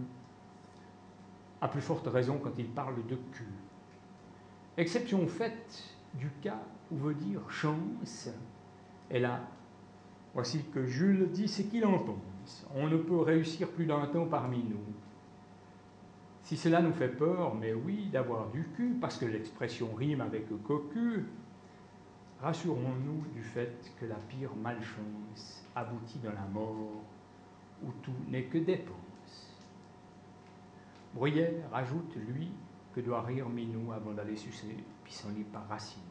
à 1.61 1.69
plus 1.69 1.81
forte 1.81 2.07
raison 2.07 2.39
quand 2.43 2.53
ils 2.59 2.69
parlent 2.69 3.07
de 3.07 3.17
cul. 3.33 3.49
Exception 4.77 5.27
faite 5.27 5.83
du 6.15 6.31
cas 6.43 6.61
où 6.91 6.97
veut 6.97 7.15
dire 7.15 7.41
chance, 7.51 8.29
et 9.11 9.19
là, 9.19 9.41
voici 10.35 10.65
que 10.73 10.87
Jules 10.87 11.31
dit 11.31 11.49
ce 11.49 11.63
qu'il 11.63 11.85
en 11.85 11.99
pense. 11.99 12.67
On 12.75 12.89
ne 12.89 12.97
peut 12.97 13.21
réussir 13.21 13.69
plus 13.69 13.87
d'un 13.87 14.07
temps 14.07 14.27
parmi 14.27 14.59
nous. 14.59 14.81
Si 16.43 16.57
cela 16.57 16.83
nous 16.83 16.93
fait 16.93 17.09
peur, 17.09 17.55
mais 17.55 17.73
oui, 17.73 18.09
d'avoir 18.13 18.49
du 18.51 18.67
cul, 18.77 18.97
parce 19.01 19.17
que 19.17 19.27
l'expression 19.27 19.89
rime 19.95 20.21
avec 20.21 20.47
cocu, 20.65 21.27
rassurons-nous 22.43 23.33
du 23.33 23.43
fait 23.43 23.93
que 24.01 24.07
la 24.07 24.17
pire 24.17 24.55
malchance 24.57 25.65
aboutit 25.77 26.19
dans 26.19 26.33
la 26.33 26.47
mort, 26.53 27.05
où 27.85 27.93
tout 28.03 28.13
n'est 28.29 28.45
que 28.45 28.59
dépense. 28.59 28.97
Bruyère 31.15 31.73
ajoute, 31.73 32.17
lui, 32.17 32.51
que 32.95 33.01
doit 33.01 33.23
rire 33.23 33.49
Minou 33.49 33.93
avant 33.93 34.13
d'aller 34.13 34.37
sucer 34.37 34.77
pissenlit 35.05 35.45
par 35.45 35.69
Racine. 35.69 36.03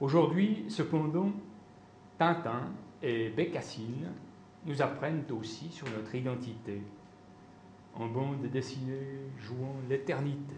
Aujourd'hui, 0.00 0.66
cependant, 0.68 1.32
Tintin 2.18 2.70
et 3.02 3.30
Bécassine 3.30 4.08
nous 4.66 4.82
apprennent 4.82 5.24
aussi 5.30 5.70
sur 5.70 5.88
notre 5.90 6.14
identité, 6.14 6.82
en 7.94 8.06
bande 8.06 8.46
dessinée 8.46 9.28
jouant 9.38 9.76
l'éternité. 9.88 10.56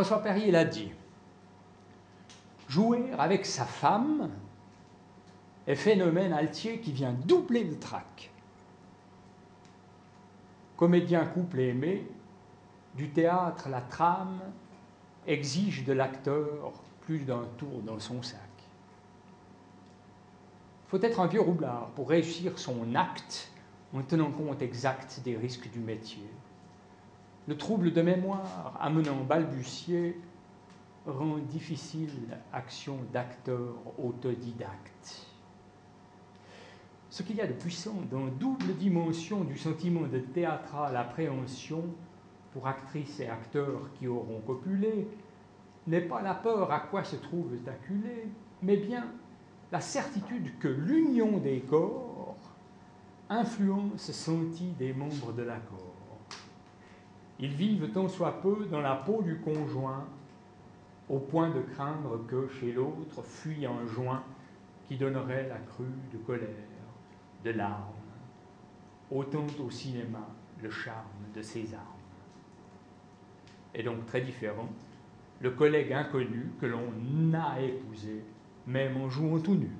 François 0.00 0.22
Perrier 0.22 0.50
l'a 0.50 0.64
dit. 0.64 0.90
Jouer 2.70 3.10
avec 3.18 3.44
sa 3.44 3.66
femme 3.66 4.30
est 5.66 5.74
phénomène 5.74 6.32
altier 6.32 6.80
qui 6.80 6.90
vient 6.90 7.12
doubler 7.12 7.64
le 7.64 7.78
trac. 7.78 8.30
Comédien 10.78 11.26
couple 11.26 11.60
aimé, 11.60 12.08
du 12.94 13.10
théâtre 13.10 13.68
la 13.68 13.82
trame 13.82 14.40
exige 15.26 15.84
de 15.84 15.92
l'acteur 15.92 16.72
plus 17.02 17.18
d'un 17.18 17.44
tour 17.58 17.82
dans 17.82 18.00
son 18.00 18.22
sac. 18.22 18.40
Faut 20.88 21.02
être 21.02 21.20
un 21.20 21.26
vieux 21.26 21.42
roublard 21.42 21.88
pour 21.88 22.08
réussir 22.08 22.58
son 22.58 22.94
acte 22.94 23.50
en 23.94 24.00
tenant 24.00 24.30
compte 24.30 24.62
exact 24.62 25.20
des 25.22 25.36
risques 25.36 25.70
du 25.70 25.80
métier. 25.80 26.24
Le 27.50 27.56
trouble 27.56 27.92
de 27.92 28.00
mémoire 28.00 28.78
amenant 28.80 29.24
balbutier 29.24 30.16
rend 31.04 31.38
difficile 31.38 32.38
l'action 32.52 32.98
d'acteur 33.12 33.74
autodidacte. 33.98 35.26
Ce 37.08 37.24
qu'il 37.24 37.34
y 37.34 37.40
a 37.40 37.48
de 37.48 37.52
puissant 37.54 37.96
dans 38.08 38.26
double 38.26 38.76
dimension 38.76 39.42
du 39.42 39.58
sentiment 39.58 40.06
de 40.06 40.20
théâtral 40.20 40.96
appréhension 40.96 41.82
pour 42.52 42.68
actrices 42.68 43.18
et 43.18 43.28
acteurs 43.28 43.90
qui 43.98 44.06
auront 44.06 44.42
copulé 44.46 45.08
n'est 45.88 46.02
pas 46.02 46.22
la 46.22 46.34
peur 46.34 46.70
à 46.70 46.78
quoi 46.78 47.02
se 47.02 47.16
trouvent 47.16 47.58
acculés, 47.66 48.28
mais 48.62 48.76
bien 48.76 49.08
la 49.72 49.80
certitude 49.80 50.56
que 50.60 50.68
l'union 50.68 51.38
des 51.38 51.62
corps 51.62 52.36
influence 53.28 54.12
senti 54.12 54.70
des 54.78 54.92
membres 54.92 55.32
de 55.32 55.42
l'accord. 55.42 55.89
Ils 57.42 57.54
vivent 57.54 57.90
tant 57.90 58.08
soit 58.08 58.42
peu 58.42 58.66
dans 58.70 58.82
la 58.82 58.94
peau 58.94 59.22
du 59.22 59.38
conjoint, 59.38 60.04
au 61.08 61.18
point 61.18 61.50
de 61.50 61.60
craindre 61.60 62.24
que 62.26 62.48
chez 62.48 62.72
l'autre 62.72 63.22
fuit 63.22 63.64
un 63.64 63.86
joint 63.86 64.22
qui 64.86 64.96
donnerait 64.96 65.48
la 65.48 65.56
crue 65.56 65.84
de 66.12 66.18
colère, 66.18 66.48
de 67.44 67.50
larmes, 67.50 67.94
autant 69.10 69.46
au 69.64 69.70
cinéma 69.70 70.28
le 70.62 70.70
charme 70.70 71.06
de 71.34 71.40
ses 71.40 71.74
armes. 71.74 71.84
Et 73.74 73.82
donc 73.82 74.04
très 74.06 74.20
différent, 74.20 74.68
le 75.40 75.50
collègue 75.52 75.92
inconnu 75.92 76.50
que 76.60 76.66
l'on 76.66 76.92
a 77.32 77.60
épousé, 77.60 78.22
même 78.66 78.96
en 78.98 79.08
jouant 79.08 79.38
tout 79.38 79.54
nu. 79.54 79.70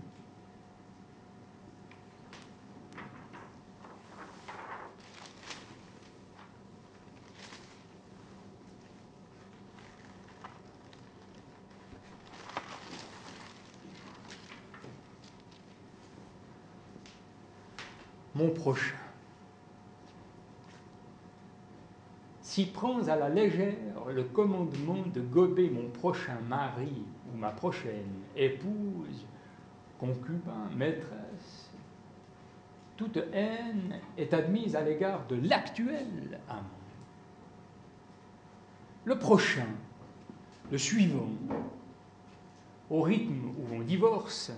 Prochain. 18.49 18.97
Si 22.43 22.67
prends 22.67 23.07
à 23.07 23.15
la 23.15 23.29
légère 23.29 24.07
le 24.13 24.25
commandement 24.25 25.05
de 25.15 25.21
gober 25.21 25.71
mon 25.71 25.89
prochain 25.89 26.39
mari 26.49 27.05
ou 27.33 27.39
ma 27.39 27.51
prochaine 27.51 28.25
épouse, 28.35 29.25
concubin, 29.99 30.69
maîtresse, 30.77 31.71
toute 32.97 33.19
haine 33.33 34.01
est 34.19 34.35
admise 34.35 34.75
à 34.75 34.83
l'égard 34.83 35.27
de 35.29 35.37
l'actuel 35.37 36.41
amant. 36.49 36.65
Le 39.05 39.19
prochain, 39.19 39.69
le 40.71 40.77
suivant, 40.77 41.31
au 42.91 43.03
rythme 43.03 43.53
où 43.59 43.75
on 43.75 43.81
divorce, 43.81 44.53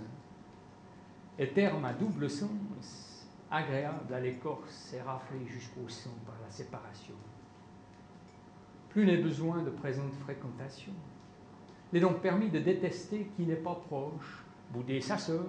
est 1.38 1.54
terme 1.54 1.84
à 1.84 1.92
double 1.92 2.30
sens 2.30 2.48
agréable 3.52 4.12
à 4.12 4.18
l'écorce 4.18 4.94
et 4.94 5.02
raflé 5.02 5.46
jusqu'au 5.46 5.86
sang 5.88 6.14
par 6.24 6.34
la 6.42 6.50
séparation. 6.50 7.14
Plus 8.88 9.04
n'est 9.06 9.18
besoin 9.18 9.62
de 9.62 9.70
présente 9.70 10.14
fréquentation. 10.14 10.92
Il 11.92 11.98
est 11.98 12.00
donc 12.00 12.20
permis 12.20 12.48
de 12.48 12.58
détester 12.58 13.30
qui 13.36 13.42
n'est 13.42 13.56
pas 13.56 13.74
proche, 13.74 14.44
bouder 14.70 15.00
sa 15.00 15.18
sœur, 15.18 15.44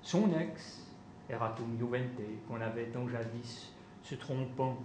son 0.00 0.32
ex, 0.38 0.86
eratum 1.28 1.78
juvente, 1.78 2.22
qu'on 2.48 2.60
avait 2.60 2.86
tant 2.86 3.06
jadis, 3.08 3.74
se 4.02 4.14
trompant, 4.14 4.78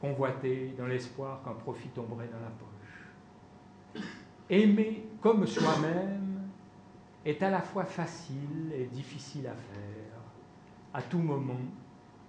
convoité 0.00 0.74
dans 0.76 0.86
l'espoir 0.86 1.42
qu'un 1.44 1.54
profit 1.54 1.88
tomberait 1.88 2.28
dans 2.28 2.40
la 2.40 2.50
poche. 2.50 4.04
Aimer 4.50 5.06
comme 5.22 5.46
soi-même 5.46 6.50
est 7.24 7.40
à 7.42 7.50
la 7.50 7.62
fois 7.62 7.84
facile 7.84 8.72
et 8.74 8.84
difficile 8.86 9.46
à 9.46 9.54
faire, 9.54 10.03
à 10.94 11.02
tout 11.02 11.18
moment 11.18 11.60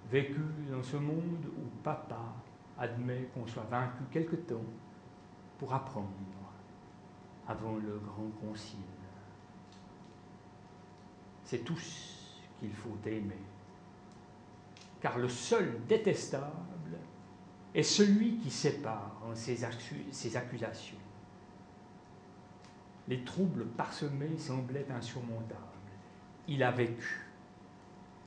vécu 0.09 0.41
dans 0.71 0.81
ce 0.81 0.97
monde 0.97 1.45
où 1.57 1.69
papa 1.83 2.33
admet 2.77 3.29
qu'on 3.33 3.45
soit 3.45 3.67
vaincu 3.69 4.03
quelque 4.11 4.35
temps 4.35 4.65
pour 5.59 5.73
apprendre 5.73 6.09
avant 7.47 7.75
le 7.75 7.99
grand 7.99 8.29
concile. 8.41 8.79
C'est 11.43 11.63
tous 11.63 12.41
qu'il 12.59 12.73
faut 12.73 12.97
aimer, 13.05 13.37
car 14.99 15.19
le 15.19 15.29
seul 15.29 15.85
détestable 15.87 16.97
est 17.73 17.83
celui 17.83 18.37
qui 18.37 18.49
sépare 18.49 19.21
en 19.23 19.35
ses, 19.35 19.59
ses 20.11 20.37
accusations. 20.37 20.97
Les 23.07 23.23
troubles 23.23 23.67
parsemés 23.67 24.39
semblaient 24.39 24.87
insurmontables. 24.89 25.61
Il 26.47 26.63
a 26.63 26.71
vécu 26.71 27.24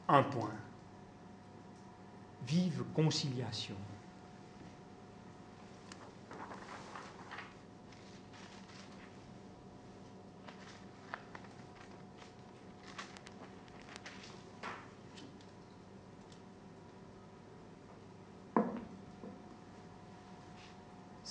un 0.08 0.22
point. 0.22 0.50
Vive 2.46 2.82
conciliation. 2.94 3.76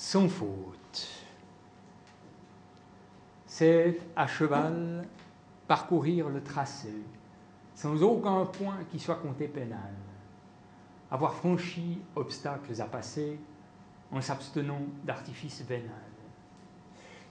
sans 0.08 0.30
faute. 0.30 1.08
C'est 3.46 4.00
à 4.16 4.26
cheval 4.26 5.06
parcourir 5.68 6.30
le 6.30 6.42
tracé 6.42 6.94
sans 7.78 8.02
aucun 8.02 8.44
point 8.46 8.80
qui 8.90 8.98
soit 8.98 9.18
compté 9.18 9.48
pénal, 9.48 9.94
avoir 11.12 11.36
franchi 11.36 12.02
obstacles 12.16 12.82
à 12.82 12.86
passer 12.86 13.40
en 14.12 14.20
s'abstenant 14.20 14.82
d'artifices 15.06 15.62
vénal. 15.62 15.92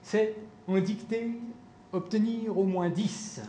C'est 0.02 0.36
en 0.68 0.78
dicter 0.78 1.40
obtenir 1.92 2.56
au 2.56 2.62
moins 2.62 2.90
dix 2.90 3.42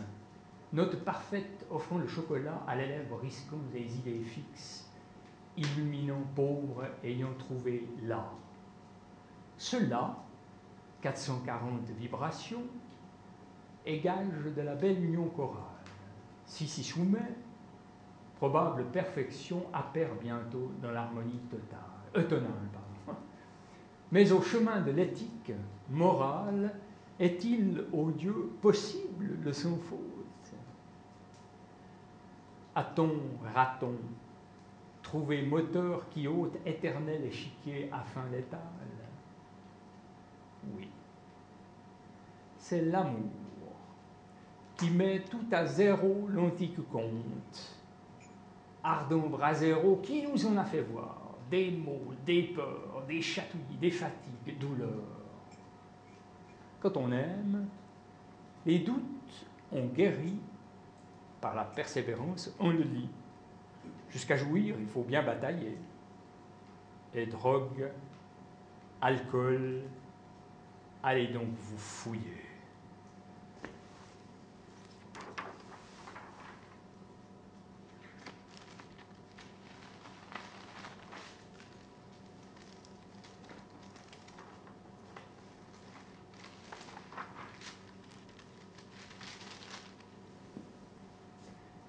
notes 0.72 1.04
parfaites 1.04 1.64
offrant 1.70 1.98
le 1.98 2.08
chocolat 2.08 2.64
à 2.66 2.74
l'élève 2.74 3.14
risquant 3.22 3.60
des 3.72 3.96
idées 3.96 4.24
fixes, 4.24 4.90
illuminant 5.56 6.24
pauvre 6.34 6.84
ayant 7.04 7.32
trouvé 7.38 7.88
là. 8.02 8.28
Cela, 9.56 10.16
440 11.02 11.90
vibrations, 11.90 12.64
est 13.86 14.00
gage 14.00 14.52
de 14.56 14.62
la 14.62 14.74
belle 14.74 15.04
union 15.04 15.28
chorale. 15.28 15.67
Si 16.48 16.66
s'y 16.66 16.82
soumet, 16.82 17.36
probable 18.36 18.84
perfection 18.86 19.66
appert 19.72 20.14
bientôt 20.14 20.72
dans 20.82 20.90
l'harmonie 20.90 21.40
totale, 21.50 22.24
autonome. 22.24 22.68
Pardon. 22.72 23.20
Mais 24.10 24.32
au 24.32 24.40
chemin 24.40 24.80
de 24.80 24.90
l'éthique 24.90 25.52
morale, 25.90 26.74
est-il 27.20 27.84
au 27.92 28.10
Dieu 28.10 28.52
possible 28.62 29.36
le 29.44 29.52
sans 29.52 29.76
faute? 29.76 30.00
A-t-on, 32.74 33.12
raton, 33.54 33.96
trouvé 35.02 35.42
moteur 35.42 36.08
qui 36.08 36.28
ôte 36.28 36.56
éternel 36.64 37.24
échiquier 37.24 37.90
afin 37.92 38.24
l'étal 38.32 38.60
Oui. 40.74 40.88
C'est 42.56 42.82
l'amour 42.82 43.47
qui 44.78 44.90
met 44.90 45.20
tout 45.28 45.44
à 45.50 45.66
zéro 45.66 46.28
l'antique 46.30 46.88
conte. 46.88 47.76
Ardent 48.82 49.28
brasero, 49.28 49.96
qui 49.96 50.22
nous 50.22 50.46
en 50.46 50.56
a 50.56 50.64
fait 50.64 50.80
voir 50.80 51.34
des 51.50 51.70
maux, 51.70 52.14
des 52.24 52.44
peurs, 52.44 53.02
des 53.06 53.20
chatouilles, 53.20 53.76
des 53.80 53.90
fatigues, 53.90 54.58
douleurs. 54.58 54.88
Quand 56.80 56.96
on 56.96 57.10
aime, 57.10 57.66
les 58.64 58.78
doutes 58.78 59.46
ont 59.72 59.86
guéri 59.86 60.36
par 61.40 61.54
la 61.54 61.64
persévérance, 61.64 62.54
on 62.60 62.70
le 62.70 62.82
lit. 62.82 63.10
Jusqu'à 64.10 64.36
jouir, 64.36 64.76
il 64.78 64.86
faut 64.86 65.02
bien 65.02 65.22
batailler. 65.22 65.76
Et 67.14 67.26
drogue, 67.26 67.90
alcool, 69.00 69.82
allez 71.02 71.28
donc 71.28 71.48
vous 71.58 71.78
fouiller. 71.78 72.48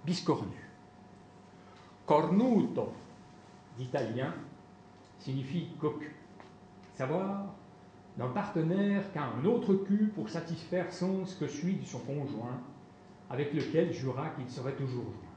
biscornu. 0.10 0.58
Cornuto, 2.06 2.94
d'italien, 3.90 4.34
signifie 5.18 5.70
cocu. 5.80 6.16
Savoir 6.94 7.56
d'un 8.18 8.28
partenaire 8.28 9.12
qu'a 9.12 9.24
un 9.24 9.46
autre 9.46 9.74
cul 9.74 10.12
pour 10.14 10.30
satisfaire 10.30 10.92
sens 10.92 11.36
que 11.36 11.48
celui 11.48 11.76
de 11.76 11.86
son 11.86 12.00
conjoint, 12.00 12.62
avec 13.30 13.54
lequel 13.54 13.92
jura 13.94 14.30
qu'il 14.32 14.50
serait 14.50 14.76
toujours 14.76 15.06
joint. 15.06 15.30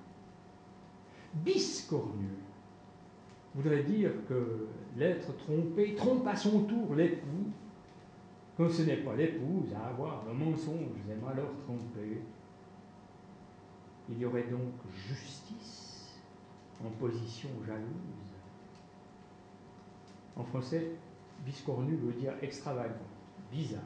Biscornu 1.34 2.28
voudrait 3.54 3.84
dire 3.84 4.10
que 4.28 4.68
l'être 4.96 5.36
trompé 5.36 5.94
trompe 5.94 6.26
à 6.26 6.36
son 6.36 6.64
tour 6.64 6.94
l'époux, 6.94 7.50
quand 8.56 8.68
ce 8.68 8.82
n'est 8.82 8.98
pas 8.98 9.14
l'épouse 9.14 9.72
à 9.74 9.88
avoir 9.88 10.24
le 10.26 10.34
mensonge 10.34 10.98
et 11.10 11.24
malheur 11.24 11.50
trompé, 11.64 12.20
il 14.10 14.18
y 14.18 14.26
aurait 14.26 14.48
donc 14.50 14.72
justice 15.08 16.18
en 16.84 16.90
position 16.90 17.48
jalouse. 17.66 18.31
En 20.36 20.44
français, 20.44 20.92
biscornu 21.44 21.96
veut 21.96 22.12
dire 22.12 22.32
extravagant, 22.40 22.94
bizarre, 23.50 23.80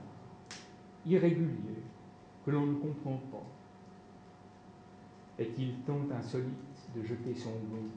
irrégulier, 1.05 1.83
que 2.45 2.51
l'on 2.51 2.67
ne 2.67 2.75
comprend 2.75 3.21
pas. 3.33 3.43
Est-il 5.39 5.75
tant 5.87 6.01
insolite 6.17 6.91
de 6.95 7.03
jeter 7.03 7.35
son 7.35 7.51
nom 7.51 7.89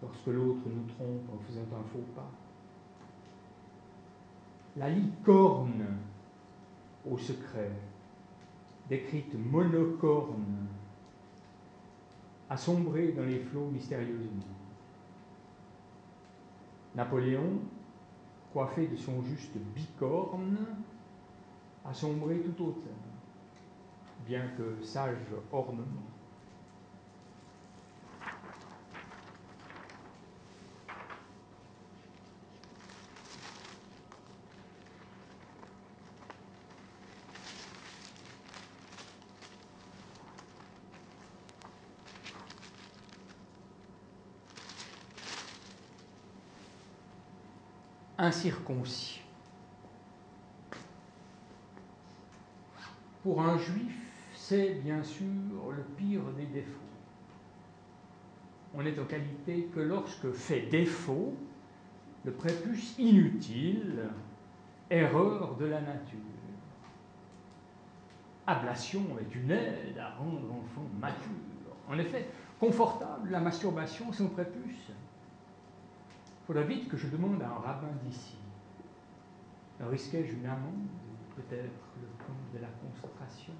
lorsque 0.00 0.26
l'autre 0.28 0.62
nous 0.66 0.86
trompe 0.94 1.28
en 1.34 1.38
faisant 1.46 1.62
un 1.62 1.82
faux 1.92 2.04
pas? 2.14 2.30
La 4.76 4.88
licorne 4.88 5.84
au 7.10 7.18
secret, 7.18 7.72
décrite 8.88 9.34
monocorne, 9.34 10.66
a 12.48 12.56
sombré 12.56 13.12
dans 13.12 13.24
les 13.24 13.40
flots 13.40 13.68
mystérieusement. 13.70 14.61
Napoléon, 16.94 17.60
coiffé 18.52 18.86
de 18.86 18.96
son 18.96 19.22
juste 19.22 19.56
bicorne, 19.74 20.58
a 21.84 21.94
sombré 21.94 22.40
tout 22.40 22.64
autant, 22.64 22.98
bien 24.26 24.42
que 24.56 24.82
sage 24.84 25.16
ornement. 25.50 26.11
Incirconcis. 48.22 49.20
Pour 53.22 53.42
un 53.42 53.58
juif, 53.58 53.96
c'est 54.34 54.74
bien 54.74 55.02
sûr 55.02 55.26
le 55.76 55.82
pire 55.96 56.22
des 56.36 56.46
défauts. 56.46 56.78
On 58.74 58.82
n'est 58.82 58.98
en 58.98 59.04
qualité 59.04 59.68
que 59.74 59.80
lorsque 59.80 60.30
fait 60.30 60.62
défaut 60.62 61.34
le 62.24 62.32
prépuce 62.32 62.96
inutile, 62.98 64.08
erreur 64.88 65.56
de 65.56 65.66
la 65.66 65.80
nature. 65.80 66.18
Ablation 68.46 69.02
est 69.20 69.34
une 69.34 69.50
aide 69.50 69.98
à 69.98 70.10
rendre 70.14 70.46
l'enfant 70.46 70.88
mature. 71.00 71.16
En 71.88 71.98
effet, 71.98 72.28
confortable 72.60 73.30
la 73.30 73.40
masturbation 73.40 74.12
sans 74.12 74.28
prépuce 74.28 74.91
faudra 76.52 76.68
vite 76.68 76.86
que 76.86 76.98
je 76.98 77.08
demande 77.08 77.40
à 77.40 77.46
un 77.46 77.60
rabbin 77.60 77.88
d'ici. 78.04 78.36
Risquais-je 79.80 80.36
une 80.36 80.44
amende 80.44 80.86
peut-être 81.34 81.80
le 81.98 82.08
compte 82.18 82.52
de 82.52 82.58
la 82.58 82.68
concentration? 82.68 83.54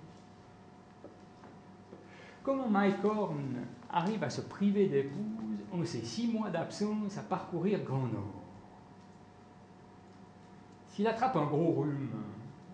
Comment 2.43 2.69
Mike 2.69 3.03
Horn 3.03 3.65
arrive 3.89 4.23
à 4.23 4.29
se 4.29 4.43
priver 4.43 4.89
d'épouse 4.89 5.59
en 5.73 5.83
ses 5.87 6.03
six 6.03 6.31
mois 6.31 6.51
d'absence 6.51 7.17
à 7.17 7.23
parcourir 7.23 7.83
Grand 7.83 8.09
Nord? 8.09 8.43
S'il 10.89 11.07
attrape 11.07 11.37
un 11.37 11.47
gros 11.47 11.73
rhume, 11.73 12.11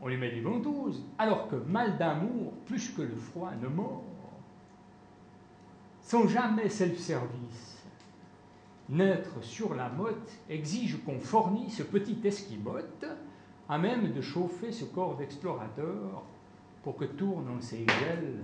on 0.02 0.08
lui 0.08 0.16
met 0.16 0.32
des 0.32 0.40
ventouses, 0.40 1.04
alors 1.16 1.46
que 1.46 1.54
mal 1.54 1.96
d'amour, 1.96 2.54
plus 2.66 2.90
que 2.90 3.02
le 3.02 3.14
froid, 3.14 3.52
ne 3.62 3.68
mord. 3.68 4.02
Sans 6.00 6.26
jamais 6.26 6.68
self-service, 6.68 7.77
naître 8.88 9.42
sur 9.42 9.74
la 9.74 9.88
motte 9.88 10.38
exige 10.48 10.98
qu'on 11.04 11.18
fournisse 11.18 11.78
ce 11.78 11.82
petit 11.82 12.18
esquimote 12.24 13.04
à 13.68 13.78
même 13.78 14.12
de 14.12 14.20
chauffer 14.20 14.72
ce 14.72 14.84
corps 14.84 15.16
d'explorateur 15.16 16.22
pour 16.82 16.96
que 16.96 17.04
tourne 17.04 17.48
en 17.50 17.60
ses 17.60 17.84
gels 17.86 18.40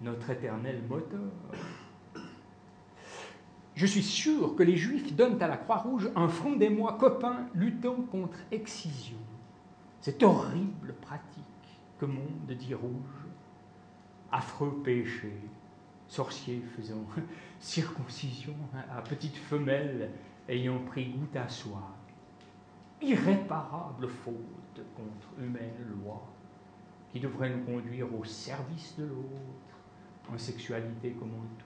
notre 0.00 0.30
éternel 0.30 0.82
moteur. 0.88 1.30
Je 3.74 3.86
suis 3.86 4.02
sûr 4.02 4.54
que 4.54 4.62
les 4.62 4.76
Juifs 4.76 5.14
donnent 5.14 5.42
à 5.42 5.48
la 5.48 5.56
Croix-Rouge 5.56 6.10
un 6.14 6.28
front 6.28 6.54
des 6.54 6.70
mois 6.70 6.96
copains 6.96 7.48
luttant 7.54 7.96
contre 8.10 8.38
excision. 8.52 9.16
Cette 10.00 10.22
horrible 10.22 10.94
pratique 11.00 11.44
que 11.98 12.06
monde 12.06 12.46
dit 12.46 12.74
rouge, 12.74 13.26
affreux 14.30 14.80
péché, 14.84 15.32
sorcier 16.08 16.62
faisant 16.76 17.04
circoncision 17.60 18.54
à 18.90 19.02
petite 19.02 19.36
femelle 19.36 20.10
ayant 20.48 20.78
pris 20.80 21.06
goût 21.06 21.38
à 21.38 21.48
soi. 21.48 21.82
irréparable 23.00 24.08
faute 24.08 24.80
contre 24.96 25.28
humaine 25.38 25.74
loi 26.02 26.22
qui 27.12 27.20
devrait 27.20 27.50
nous 27.50 27.64
conduire 27.64 28.12
au 28.12 28.24
service 28.24 28.96
de 28.98 29.04
l'autre, 29.04 30.32
en 30.32 30.36
sexualité 30.36 31.12
comme 31.12 31.30
en 31.30 31.46
tout. 31.58 31.64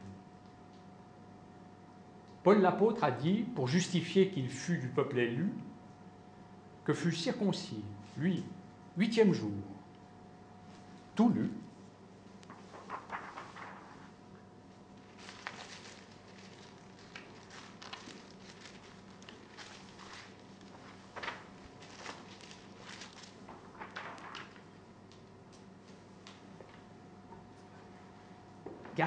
Paul 2.42 2.60
l'apôtre 2.60 3.02
a 3.02 3.10
dit, 3.10 3.44
pour 3.54 3.66
justifier 3.66 4.28
qu'il 4.30 4.48
fût 4.50 4.76
du 4.76 4.88
peuple 4.88 5.18
élu, 5.18 5.50
que 6.84 6.92
fut 6.92 7.12
circoncis, 7.12 7.82
lui, 8.18 8.44
huitième 8.98 9.32
jour, 9.32 9.50
tout 11.14 11.30
nu, 11.30 11.50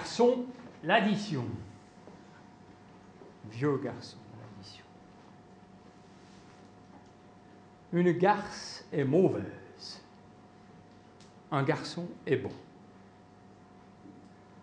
Garçon, 0.01 0.45
l'addition. 0.83 1.45
Vieux 3.51 3.77
garçon, 3.77 4.17
l'addition. 4.39 4.83
Une 7.93 8.11
garce 8.13 8.83
est 8.91 9.03
mauvaise. 9.03 10.01
Un 11.51 11.61
garçon 11.61 12.07
est 12.25 12.37
bon. 12.37 12.49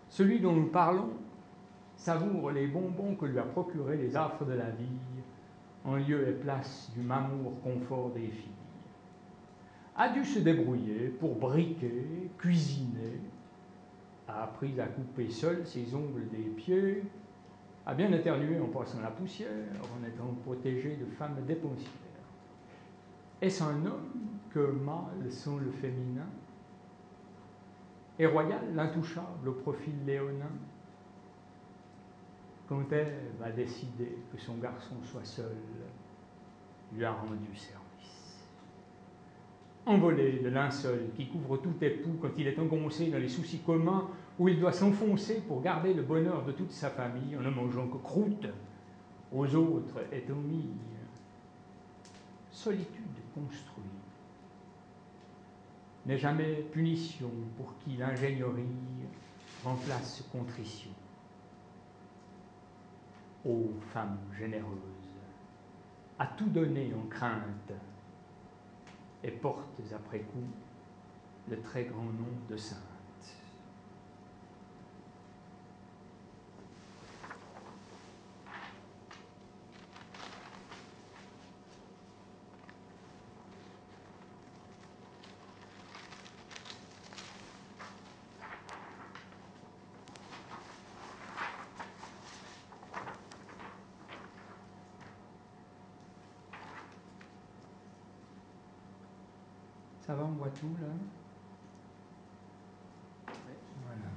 Celui 0.09 0.41
dont 0.41 0.51
nous 0.51 0.67
parlons 0.67 1.13
savoure 1.95 2.51
les 2.51 2.67
bonbons 2.67 3.15
que 3.15 3.25
lui 3.25 3.39
a 3.39 3.43
procurés 3.43 3.95
les 3.95 4.17
affres 4.17 4.43
de 4.43 4.53
la 4.53 4.71
vie 4.71 4.99
en 5.85 5.95
lieu 5.95 6.27
et 6.27 6.33
place 6.33 6.91
du 6.93 6.99
mamour 6.99 7.53
confort 7.63 8.09
des 8.09 8.27
filles. 8.27 8.51
A 9.95 10.09
dû 10.09 10.25
se 10.25 10.39
débrouiller 10.39 11.07
pour 11.07 11.35
briquer, 11.35 12.29
cuisiner, 12.37 13.21
a 14.29 14.43
appris 14.43 14.79
à 14.79 14.87
couper 14.87 15.29
seul 15.29 15.65
ses 15.65 15.93
ongles 15.95 16.27
des 16.29 16.49
pieds, 16.49 17.03
a 17.85 17.93
bien 17.93 18.11
éternué 18.11 18.59
en 18.59 18.67
passant 18.67 19.01
la 19.01 19.09
poussière, 19.09 19.49
en 19.81 20.07
étant 20.07 20.33
protégé 20.43 20.95
de 20.95 21.05
femmes 21.05 21.43
dépensières. 21.47 21.89
Est-ce 23.41 23.63
un 23.63 23.85
homme 23.85 24.11
que 24.51 24.59
mâles 24.59 25.31
sont 25.31 25.57
le 25.57 25.71
féminin? 25.71 26.27
Et 28.19 28.25
royal, 28.25 28.75
l'intouchable 28.75 29.47
au 29.47 29.53
profil 29.53 29.93
léonin? 30.05 30.51
Quand 32.67 32.91
Ève 32.91 33.41
a 33.43 33.49
décidé 33.49 34.17
que 34.31 34.37
son 34.39 34.57
garçon 34.57 34.95
soit 35.03 35.25
seul, 35.25 35.55
lui 36.93 37.05
a 37.05 37.13
rendu 37.13 37.55
service 37.55 37.88
envolé 39.85 40.39
le 40.39 40.49
linceul 40.49 41.09
qui 41.15 41.27
couvre 41.27 41.57
tout 41.57 41.73
époux 41.81 42.17
quand 42.21 42.29
il 42.37 42.47
est 42.47 42.59
engoncé 42.59 43.09
dans 43.09 43.17
les 43.17 43.29
soucis 43.29 43.59
communs 43.59 44.07
où 44.37 44.47
il 44.47 44.59
doit 44.59 44.71
s'enfoncer 44.71 45.41
pour 45.47 45.61
garder 45.61 45.93
le 45.93 46.03
bonheur 46.03 46.45
de 46.45 46.51
toute 46.51 46.71
sa 46.71 46.89
famille 46.89 47.35
en 47.37 47.41
ne 47.41 47.49
mangeant 47.49 47.87
que 47.87 47.97
croûte, 47.97 48.47
aux 49.31 49.55
autres 49.55 49.99
est 50.11 50.29
omis. 50.29 50.69
Solitude 52.51 53.03
construit 53.33 53.83
n'est 56.05 56.17
jamais 56.17 56.55
punition 56.71 57.29
pour 57.57 57.77
qui 57.79 57.97
l'ingénierie 57.97 58.65
remplace 59.63 60.23
contrition. 60.31 60.91
Ô 63.45 63.69
femme 63.93 64.17
généreuse, 64.37 64.65
à 66.17 66.27
tout 66.27 66.49
donner 66.49 66.91
en 66.93 67.07
crainte, 67.09 67.73
et 69.23 69.31
portes 69.31 69.79
après 69.93 70.19
coup 70.19 70.43
le 71.49 71.59
très 71.61 71.83
grand 71.85 72.03
nom 72.03 72.29
de 72.49 72.57
sainte. 72.57 72.88
Ça 100.09 100.15
va, 100.15 100.23
on 100.23 100.31
voit 100.39 100.49
tout 100.49 100.75
là 100.81 100.87
Voilà. 103.85 104.09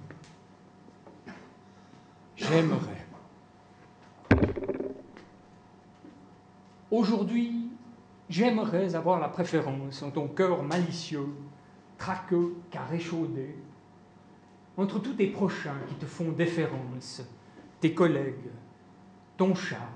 J'aimerais. 2.34 3.06
Aujourd'hui, 6.90 7.68
j'aimerais 8.30 8.94
avoir 8.94 9.20
la 9.20 9.28
préférence 9.28 10.02
en 10.02 10.10
ton 10.10 10.28
cœur 10.28 10.62
malicieux, 10.62 11.28
traqueux, 11.98 12.54
car 12.70 12.90
échaudé, 12.94 13.54
entre 14.78 14.98
tous 14.98 15.12
tes 15.12 15.26
prochains 15.26 15.76
qui 15.88 15.96
te 15.96 16.06
font 16.06 16.32
déférence, 16.32 17.20
tes 17.80 17.92
collègues, 17.92 18.48
ton 19.36 19.54
chat. 19.54 19.90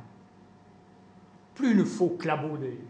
Plus 1.55 1.75
ne 1.75 1.85
faut 1.85 2.11
clabauder, 2.19 2.81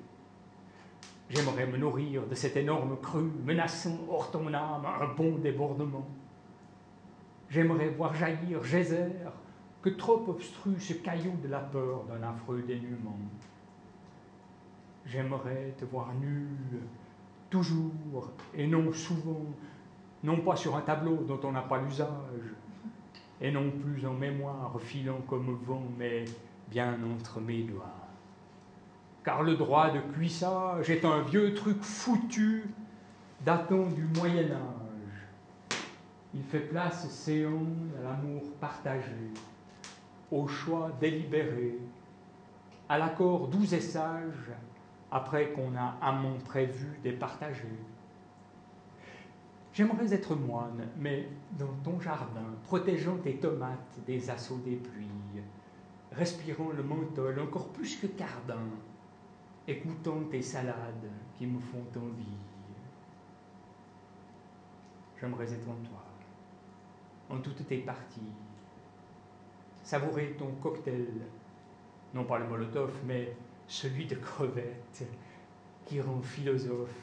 J'aimerais 1.28 1.66
me 1.66 1.76
nourrir 1.76 2.26
de 2.26 2.34
cet 2.34 2.56
énorme 2.56 2.96
cru 3.02 3.24
menaçant 3.44 3.98
hors 4.08 4.30
ton 4.30 4.46
âme 4.54 4.86
un 4.86 5.14
bon 5.14 5.38
débordement. 5.38 6.06
J'aimerais 7.50 7.88
voir 7.88 8.14
jaillir 8.14 8.62
Gézer 8.62 9.10
que 9.82 9.90
trop 9.90 10.24
obstrue 10.28 10.78
ce 10.78 10.94
caillou 10.94 11.32
de 11.42 11.48
la 11.48 11.60
peur 11.60 12.04
d'un 12.04 12.22
affreux 12.28 12.62
dénuement. 12.62 13.18
J'aimerais 15.04 15.74
te 15.78 15.84
voir 15.84 16.12
nu, 16.14 16.46
toujours 17.50 18.32
et 18.54 18.66
non 18.66 18.92
souvent, 18.92 19.46
non 20.22 20.40
pas 20.40 20.56
sur 20.56 20.76
un 20.76 20.80
tableau 20.80 21.16
dont 21.24 21.40
on 21.44 21.52
n'a 21.52 21.62
pas 21.62 21.80
l'usage, 21.80 22.54
et 23.40 23.50
non 23.50 23.70
plus 23.70 24.06
en 24.06 24.14
mémoire 24.14 24.74
filant 24.80 25.20
comme 25.28 25.58
vent, 25.64 25.84
mais 25.98 26.24
bien 26.68 26.98
entre 27.14 27.40
mes 27.40 27.62
doigts 27.62 28.05
car 29.26 29.42
le 29.42 29.56
droit 29.56 29.90
de 29.90 29.98
cuissage 29.98 30.88
est 30.88 31.04
un 31.04 31.20
vieux 31.22 31.52
truc 31.52 31.82
foutu 31.82 32.62
datant 33.44 33.86
du 33.86 34.04
Moyen 34.16 34.52
Âge. 34.52 35.78
Il 36.32 36.44
fait 36.44 36.60
place 36.60 37.10
séant 37.10 37.66
à 37.98 38.04
l'amour 38.04 38.44
partagé, 38.60 39.32
au 40.30 40.46
choix 40.46 40.92
délibéré, 41.00 41.76
à 42.88 42.98
l'accord 42.98 43.48
doux 43.48 43.74
et 43.74 43.80
sage, 43.80 44.52
après 45.10 45.50
qu'on 45.50 45.74
a 45.76 45.96
amont 46.00 46.38
prévu 46.44 46.86
départagé. 47.02 47.66
J'aimerais 49.72 50.14
être 50.14 50.36
moine, 50.36 50.86
mais 50.96 51.28
dans 51.58 51.74
ton 51.82 51.98
jardin, 51.98 52.46
protégeant 52.62 53.16
tes 53.16 53.38
tomates 53.38 53.98
des 54.06 54.30
assauts 54.30 54.60
des 54.64 54.76
pluies, 54.76 55.42
respirant 56.12 56.70
le 56.70 56.84
menthol 56.84 57.40
encore 57.40 57.70
plus 57.70 57.96
que 57.96 58.06
Cardin, 58.06 58.62
écoutant 59.68 60.22
tes 60.31 60.42
salades 60.42 61.11
qui 61.37 61.46
me 61.46 61.59
font 61.59 61.85
envie. 61.96 62.38
J'aimerais 65.20 65.52
être 65.52 65.68
en 65.68 65.76
toi, 65.88 66.05
en 67.31 67.38
toutes 67.38 67.66
tes 67.66 67.79
parties, 67.79 68.33
savourer 69.83 70.37
ton 70.38 70.52
cocktail, 70.62 71.09
non 72.14 72.24
pas 72.24 72.38
le 72.38 72.46
molotov, 72.46 72.92
mais 73.05 73.35
celui 73.66 74.07
de 74.07 74.14
crevettes 74.16 75.07
qui 75.85 76.00
rend 76.00 76.20
philosophe 76.20 76.94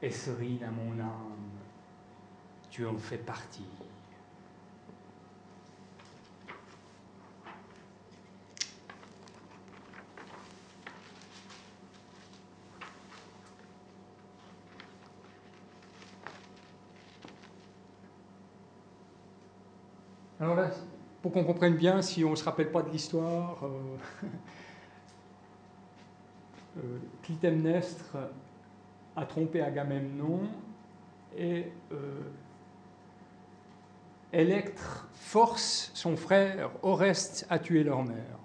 et 0.00 0.10
serine 0.10 0.62
à 0.62 0.70
mon 0.70 0.98
âme. 1.00 1.58
Tu 2.70 2.86
en 2.86 2.96
fais 2.96 3.18
partie. 3.18 3.64
Alors 20.40 20.54
là, 20.54 20.70
pour 21.20 21.32
qu'on 21.32 21.44
comprenne 21.44 21.74
bien, 21.74 22.00
si 22.00 22.24
on 22.24 22.30
ne 22.30 22.36
se 22.36 22.44
rappelle 22.44 22.70
pas 22.70 22.82
de 22.82 22.90
l'histoire, 22.90 23.58
euh, 23.64 23.96
euh, 26.78 26.98
Clytemnestre 27.22 28.16
a 29.16 29.26
trompé 29.26 29.60
Agamemnon 29.60 30.42
et 31.36 31.72
euh, 31.92 32.20
Électre 34.32 35.08
force 35.14 35.90
son 35.94 36.16
frère 36.16 36.70
Oreste 36.82 37.46
à 37.48 37.58
tuer 37.58 37.82
leur 37.82 38.04
mère 38.04 38.38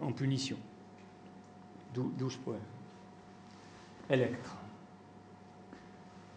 en 0.00 0.10
punition. 0.10 0.56
12 1.94 2.38
points. 2.38 2.56
Electra. 4.08 4.56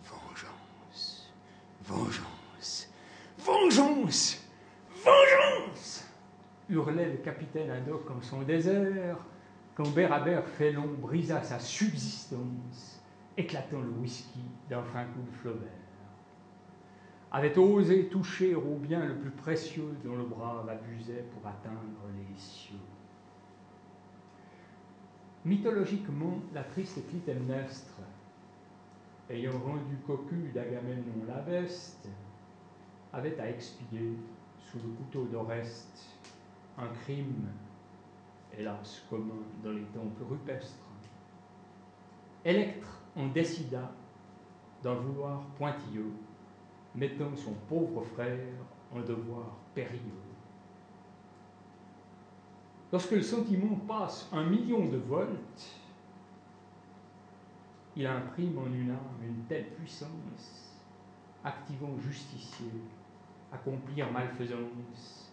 Vengeance, 0.03 1.31
vengeance, 1.83 2.34
vengeance, 3.75 4.47
vengeance 5.03 6.07
hurlait 6.69 7.11
le 7.11 7.17
capitaine 7.17 7.69
Haddock 7.69 8.09
en 8.09 8.21
son 8.21 8.41
désert, 8.41 9.17
quand 9.75 9.89
Bérabère 9.89 10.47
Félon 10.47 10.87
brisa 10.99 11.43
sa 11.43 11.59
subsistance, 11.59 13.03
éclatant 13.37 13.81
le 13.81 13.89
whisky 13.89 14.39
d'un 14.69 14.83
fin 14.83 15.03
coup 15.05 15.21
de 15.29 15.35
Flaubert. 15.37 15.69
Avait 17.31 17.57
osé 17.57 18.07
toucher 18.07 18.55
au 18.55 18.75
bien 18.75 19.05
le 19.05 19.15
plus 19.17 19.31
précieux 19.31 19.95
dont 20.03 20.15
le 20.15 20.23
bras 20.23 20.65
abusait 20.69 21.25
pour 21.33 21.45
atteindre 21.45 22.07
les 22.17 22.39
cieux. 22.39 22.75
Mythologiquement, 25.43 26.39
la 26.53 26.63
triste 26.63 27.07
Clytemnestre, 27.09 27.99
ayant 29.29 29.59
rendu 29.59 29.97
cocu 30.07 30.51
d'Agamemnon 30.53 31.25
la 31.27 31.41
veste, 31.41 32.07
avait 33.15 33.39
à 33.39 33.49
expier 33.49 34.11
sous 34.59 34.77
le 34.77 34.89
couteau 34.89 35.25
d'Oreste 35.25 36.05
un 36.77 36.87
crime, 36.87 37.47
hélas 38.57 39.03
commun 39.09 39.41
dans 39.63 39.71
les 39.71 39.85
temples 39.85 40.23
rupestres. 40.29 40.83
Électre 42.43 42.99
en 43.15 43.27
décida 43.27 43.89
d'un 44.83 44.95
vouloir 44.95 45.41
pointilleux, 45.57 46.11
mettant 46.93 47.35
son 47.35 47.53
pauvre 47.69 48.03
frère 48.03 48.53
en 48.93 48.99
devoir 48.99 49.55
périlleux. 49.73 50.21
Lorsque 52.91 53.11
le 53.11 53.21
sentiment 53.21 53.75
passe 53.87 54.29
un 54.31 54.43
million 54.43 54.85
de 54.87 54.97
volts, 54.97 55.81
il 57.95 58.05
imprime 58.05 58.57
en 58.57 58.67
une 58.67 58.91
âme 58.91 59.23
une 59.23 59.43
telle 59.45 59.69
puissance, 59.69 60.75
activant 61.43 61.97
justicier, 61.97 62.71
accomplir 63.51 64.11
malfaisance, 64.11 65.31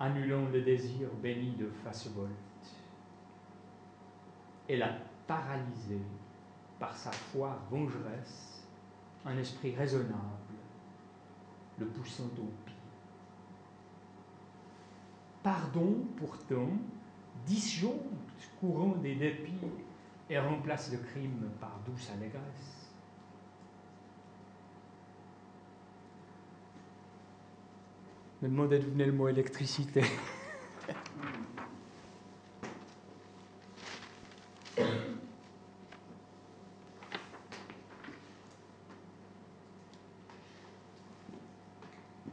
annulant 0.00 0.48
le 0.52 0.62
désir 0.62 1.08
béni 1.22 1.52
de 1.52 1.68
face-volte. 1.82 2.30
Elle 4.68 4.82
a 4.82 4.96
paralysé 5.26 6.00
par 6.78 6.96
sa 6.96 7.12
foi 7.12 7.58
vengeresse 7.70 8.66
un 9.24 9.36
esprit 9.38 9.74
raisonnable, 9.74 10.18
le 11.78 11.86
poussant 11.86 12.24
au 12.24 12.50
pire. 12.64 12.74
Pardon, 15.42 15.94
pourtant, 16.16 16.68
disjoncte 17.46 18.24
courant 18.60 18.96
des 18.96 19.14
dépits 19.14 19.52
et 20.30 20.38
remplace 20.38 20.92
le 20.92 20.98
crime 20.98 21.50
par 21.60 21.78
douce 21.86 22.10
allégresse. 22.10 22.83
Me 28.44 28.50
demandais 28.50 28.78
d'où 28.78 28.90
venait 28.90 29.06
le 29.06 29.12
mot 29.12 29.28
électricité. 29.28 30.02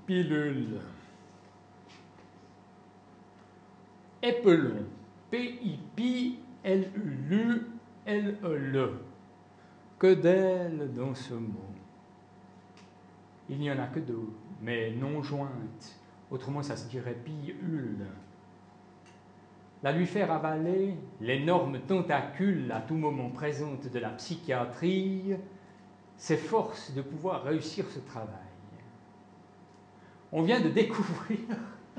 Pilule. 0.05 0.81
Épelon. 4.21 4.85
P-I-P-L-U-L-E-L. 5.29 6.39
Que 9.97 10.13
d'elle 10.15 10.93
dans 10.93 11.15
ce 11.15 11.35
mot. 11.35 11.71
Il 13.47 13.59
n'y 13.59 13.71
en 13.71 13.79
a 13.79 13.87
que 13.87 14.01
deux, 14.01 14.27
mais 14.61 14.91
non 14.91 15.23
jointes 15.23 16.00
Autrement, 16.31 16.63
ça 16.63 16.77
se 16.77 16.87
dirait 16.87 17.17
pille-hule. 17.25 18.07
La 19.83 19.91
lui 19.91 20.05
faire 20.05 20.31
avaler 20.31 20.95
l'énorme 21.19 21.79
tentacule 21.81 22.71
à 22.71 22.79
tout 22.81 22.95
moment 22.95 23.29
présente 23.29 23.91
de 23.91 23.99
la 23.99 24.11
psychiatrie 24.11 25.35
s'efforce 26.15 26.93
de 26.93 27.01
pouvoir 27.01 27.43
réussir 27.43 27.85
ce 27.89 27.99
travail. 27.99 28.29
On 30.31 30.43
vient 30.43 30.61
de 30.61 30.69
découvrir 30.69 31.39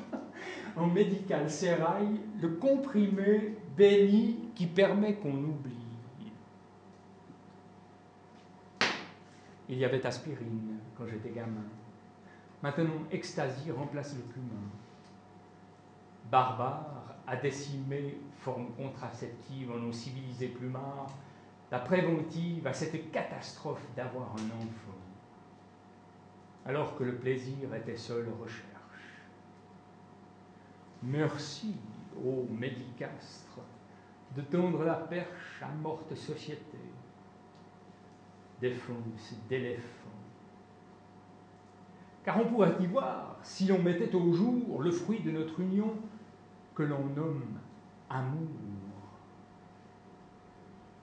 en 0.77 0.87
médical 0.87 1.51
sérail 1.51 2.21
le 2.41 2.49
comprimé 2.51 3.57
béni 3.77 4.39
qui 4.55 4.67
permet 4.67 5.15
qu'on 5.15 5.35
oublie. 5.35 5.77
Il 9.69 9.79
y 9.79 9.85
avait 9.85 10.07
aspirine 10.07 10.79
quand 10.97 11.07
j'étais 11.07 11.31
gamin. 11.31 11.65
Maintenant, 12.63 13.05
extasie 13.11 13.73
remplace 13.73 14.15
le 14.15 14.23
cumin. 14.33 14.71
Barbare 16.31 17.17
a 17.27 17.37
décimé, 17.37 18.19
forme 18.39 18.73
contraceptive 18.75 19.73
en 19.73 19.79
nos 19.79 19.93
civilisés 19.93 20.49
plumards, 20.49 21.11
la 21.71 21.81
préventive 21.81 22.67
à 22.67 22.73
cette 22.73 23.11
catastrophe 23.11 23.85
d'avoir 23.97 24.33
un 24.33 24.47
enfant, 24.61 24.99
alors 26.67 26.97
que 26.97 27.05
le 27.05 27.17
plaisir 27.17 27.75
était 27.75 27.97
seule 27.97 28.29
recherche. 28.41 28.67
Merci, 31.03 31.75
ô 32.25 32.47
médicastre, 32.51 33.61
de 34.37 34.43
tendre 34.43 34.85
la 34.85 34.95
perche 34.95 35.63
à 35.63 35.69
morte 35.69 36.15
société, 36.15 36.79
défense 38.61 39.35
d'éléphants 39.49 40.02
car 42.25 42.41
on 42.41 42.47
pourrait 42.49 42.77
y 42.81 42.87
voir, 42.87 43.37
si 43.43 43.67
l'on 43.67 43.83
mettait 43.83 44.15
au 44.15 44.33
jour 44.33 44.83
le 44.83 44.91
fruit 44.91 45.21
de 45.21 45.31
notre 45.31 45.59
union 45.61 45.95
que 46.75 46.83
l'on 46.83 47.07
nomme 47.17 47.59
amour. 48.09 48.49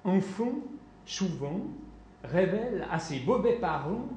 Enfants, 0.04 0.60
souvent, 1.06 1.62
révèlent 2.24 2.88
à 2.90 3.00
ses 3.00 3.20
mauvais 3.22 3.58
parents 3.58 4.08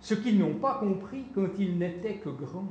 ce 0.00 0.14
qu'ils 0.14 0.38
n'ont 0.38 0.54
pas 0.54 0.78
compris 0.78 1.26
quand 1.34 1.48
ils 1.58 1.76
n'étaient 1.76 2.16
que 2.16 2.30
grands. 2.30 2.68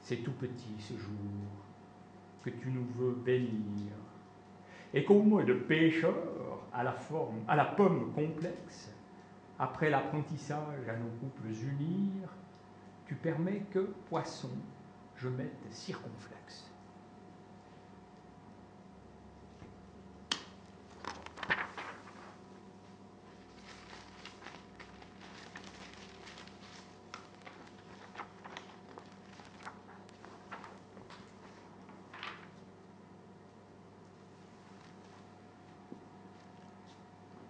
C'est 0.00 0.22
tout 0.24 0.32
petit 0.32 0.74
ce 0.78 0.94
jour 0.94 1.12
que 2.42 2.50
tu 2.50 2.70
nous 2.70 2.86
veux 2.96 3.12
bénir, 3.12 3.92
et 4.94 5.04
qu'au 5.04 5.22
moins 5.22 5.44
de 5.44 5.54
pécheur 5.54 6.14
à 6.72 6.82
la 6.82 6.92
forme, 6.92 7.40
à 7.46 7.56
la 7.56 7.64
pomme 7.64 8.12
complexe, 8.14 8.94
après 9.58 9.90
l'apprentissage 9.90 10.88
à 10.88 10.96
nos 10.96 11.10
couples 11.20 11.48
unir, 11.48 12.28
tu 13.06 13.14
permets 13.16 13.64
que, 13.72 13.80
poisson, 14.08 14.50
je 15.16 15.28
mette 15.28 15.56
circonflexe. 15.70 16.70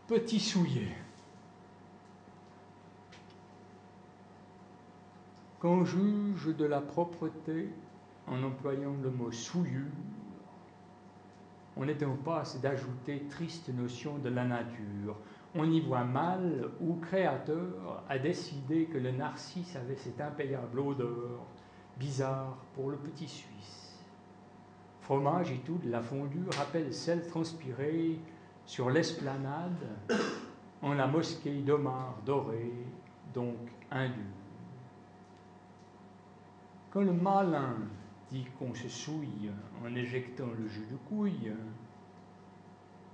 Petit 0.06 0.40
souillé. 0.40 0.88
Qu'on 5.68 5.84
juge 5.84 6.56
de 6.56 6.64
la 6.64 6.80
propreté 6.80 7.68
en 8.26 8.42
employant 8.42 8.94
le 9.02 9.10
mot 9.10 9.30
souillure, 9.30 9.92
on 11.76 11.86
est 11.86 12.02
en 12.02 12.16
passe 12.16 12.58
d'ajouter 12.62 13.26
triste 13.28 13.68
notion 13.68 14.16
de 14.16 14.30
la 14.30 14.46
nature. 14.46 15.14
On 15.54 15.70
y 15.70 15.82
voit 15.82 16.04
mal 16.04 16.70
où 16.80 16.94
créateur 16.94 18.02
a 18.08 18.18
décidé 18.18 18.86
que 18.86 18.96
le 18.96 19.10
narcisse 19.10 19.76
avait 19.76 19.96
cette 19.96 20.22
impayable 20.22 20.80
odeur, 20.80 21.44
bizarre 21.98 22.56
pour 22.74 22.88
le 22.88 22.96
petit 22.96 23.28
Suisse. 23.28 24.02
Fromage 25.02 25.52
et 25.52 25.58
tout 25.58 25.76
de 25.84 25.90
la 25.90 26.00
fondue 26.00 26.48
rappelle 26.56 26.94
celle 26.94 27.26
transpirée 27.26 28.18
sur 28.64 28.88
l'esplanade 28.88 29.86
en 30.80 30.94
la 30.94 31.06
mosquée 31.06 31.60
d'Omar 31.60 32.14
doré, 32.24 32.72
donc 33.34 33.58
indue. 33.90 34.38
Quand 36.91 37.03
le 37.03 37.12
malin 37.12 37.76
dit 38.30 38.47
qu'on 38.59 38.74
se 38.74 38.89
souille 38.89 39.51
en 39.84 39.95
éjectant 39.95 40.49
le 40.59 40.66
jus 40.66 40.86
de 40.91 40.97
couille, 41.09 41.53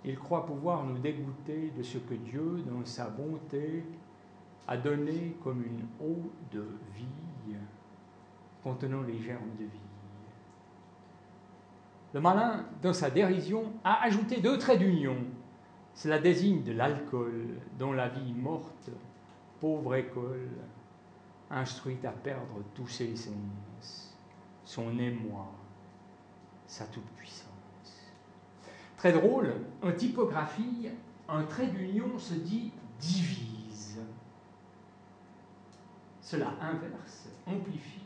il 0.04 0.18
croit 0.18 0.46
pouvoir 0.46 0.84
nous 0.84 0.98
dégoûter 0.98 1.72
de 1.76 1.82
ce 1.82 1.98
que 1.98 2.14
Dieu, 2.14 2.62
dans 2.68 2.84
sa 2.84 3.08
bonté, 3.08 3.84
a 4.68 4.76
donné 4.76 5.36
comme 5.42 5.62
une 5.62 5.86
eau 6.00 6.30
de 6.52 6.66
vie 6.94 7.06
contenant 8.64 9.02
les 9.02 9.18
germes 9.20 9.54
de 9.58 9.64
vie. 9.64 9.78
Le 12.14 12.20
malin, 12.20 12.64
dans 12.80 12.94
sa 12.94 13.10
dérision, 13.10 13.72
a 13.84 14.02
ajouté 14.04 14.40
deux 14.40 14.56
traits 14.56 14.78
d'union. 14.78 15.16
Cela 15.92 16.18
désigne 16.18 16.62
de 16.62 16.72
l'alcool, 16.72 17.60
dont 17.78 17.92
la 17.92 18.08
vie 18.08 18.32
morte, 18.32 18.90
pauvre 19.60 19.96
école, 19.96 20.48
instruite 21.54 22.04
à 22.04 22.10
perdre 22.10 22.62
tous 22.74 22.88
ses 22.88 23.14
sens, 23.16 24.14
son 24.64 24.98
émoi, 24.98 25.46
sa 26.66 26.84
toute-puissance. 26.86 27.48
Très 28.96 29.12
drôle, 29.12 29.54
en 29.82 29.92
typographie, 29.92 30.88
un 31.28 31.44
trait 31.44 31.68
d'union 31.68 32.18
se 32.18 32.34
dit 32.34 32.72
divise. 32.98 34.00
Cela 36.20 36.54
inverse, 36.60 37.28
amplifie, 37.46 38.00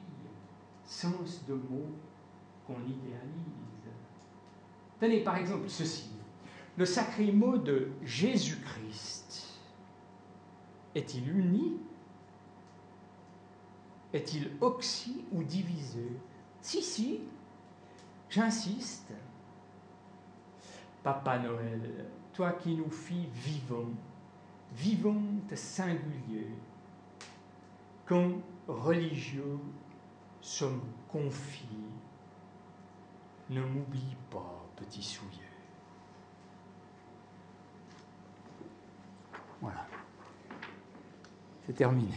sens 0.85 1.45
de 1.47 1.55
mots 1.55 1.93
qu'on 2.67 2.81
idéalise. 2.81 3.59
Tenez 5.01 5.21
par 5.21 5.37
exemple 5.37 5.69
ceci. 5.69 6.11
Le 6.77 6.85
sacré 6.85 7.33
mot 7.33 7.57
de 7.57 7.91
Jésus-Christ 8.03 9.59
est-il 10.95 11.37
uni 11.37 11.79
Est-il 14.13 14.51
oxy 14.61 15.25
ou 15.33 15.43
divisé 15.43 16.09
Si, 16.61 16.83
si, 16.83 17.21
j'insiste. 18.31 19.13
Papa 21.03 21.39
Noël, 21.39 22.07
toi 22.33 22.53
qui 22.53 22.75
nous 22.75 22.91
fis 22.91 23.29
vivants, 23.33 23.95
vivants 24.75 25.23
singuliers, 25.55 26.55
quand 28.07 28.33
religieux 28.67 29.59
sommes 30.41 30.83
confiés, 31.09 31.67
ne 33.51 33.63
m'oublie 33.63 34.17
pas, 34.31 34.67
petit 34.77 35.03
soulier. 35.03 35.39
Voilà. 39.61 39.87
C'est 41.67 41.75
terminé. 41.75 42.15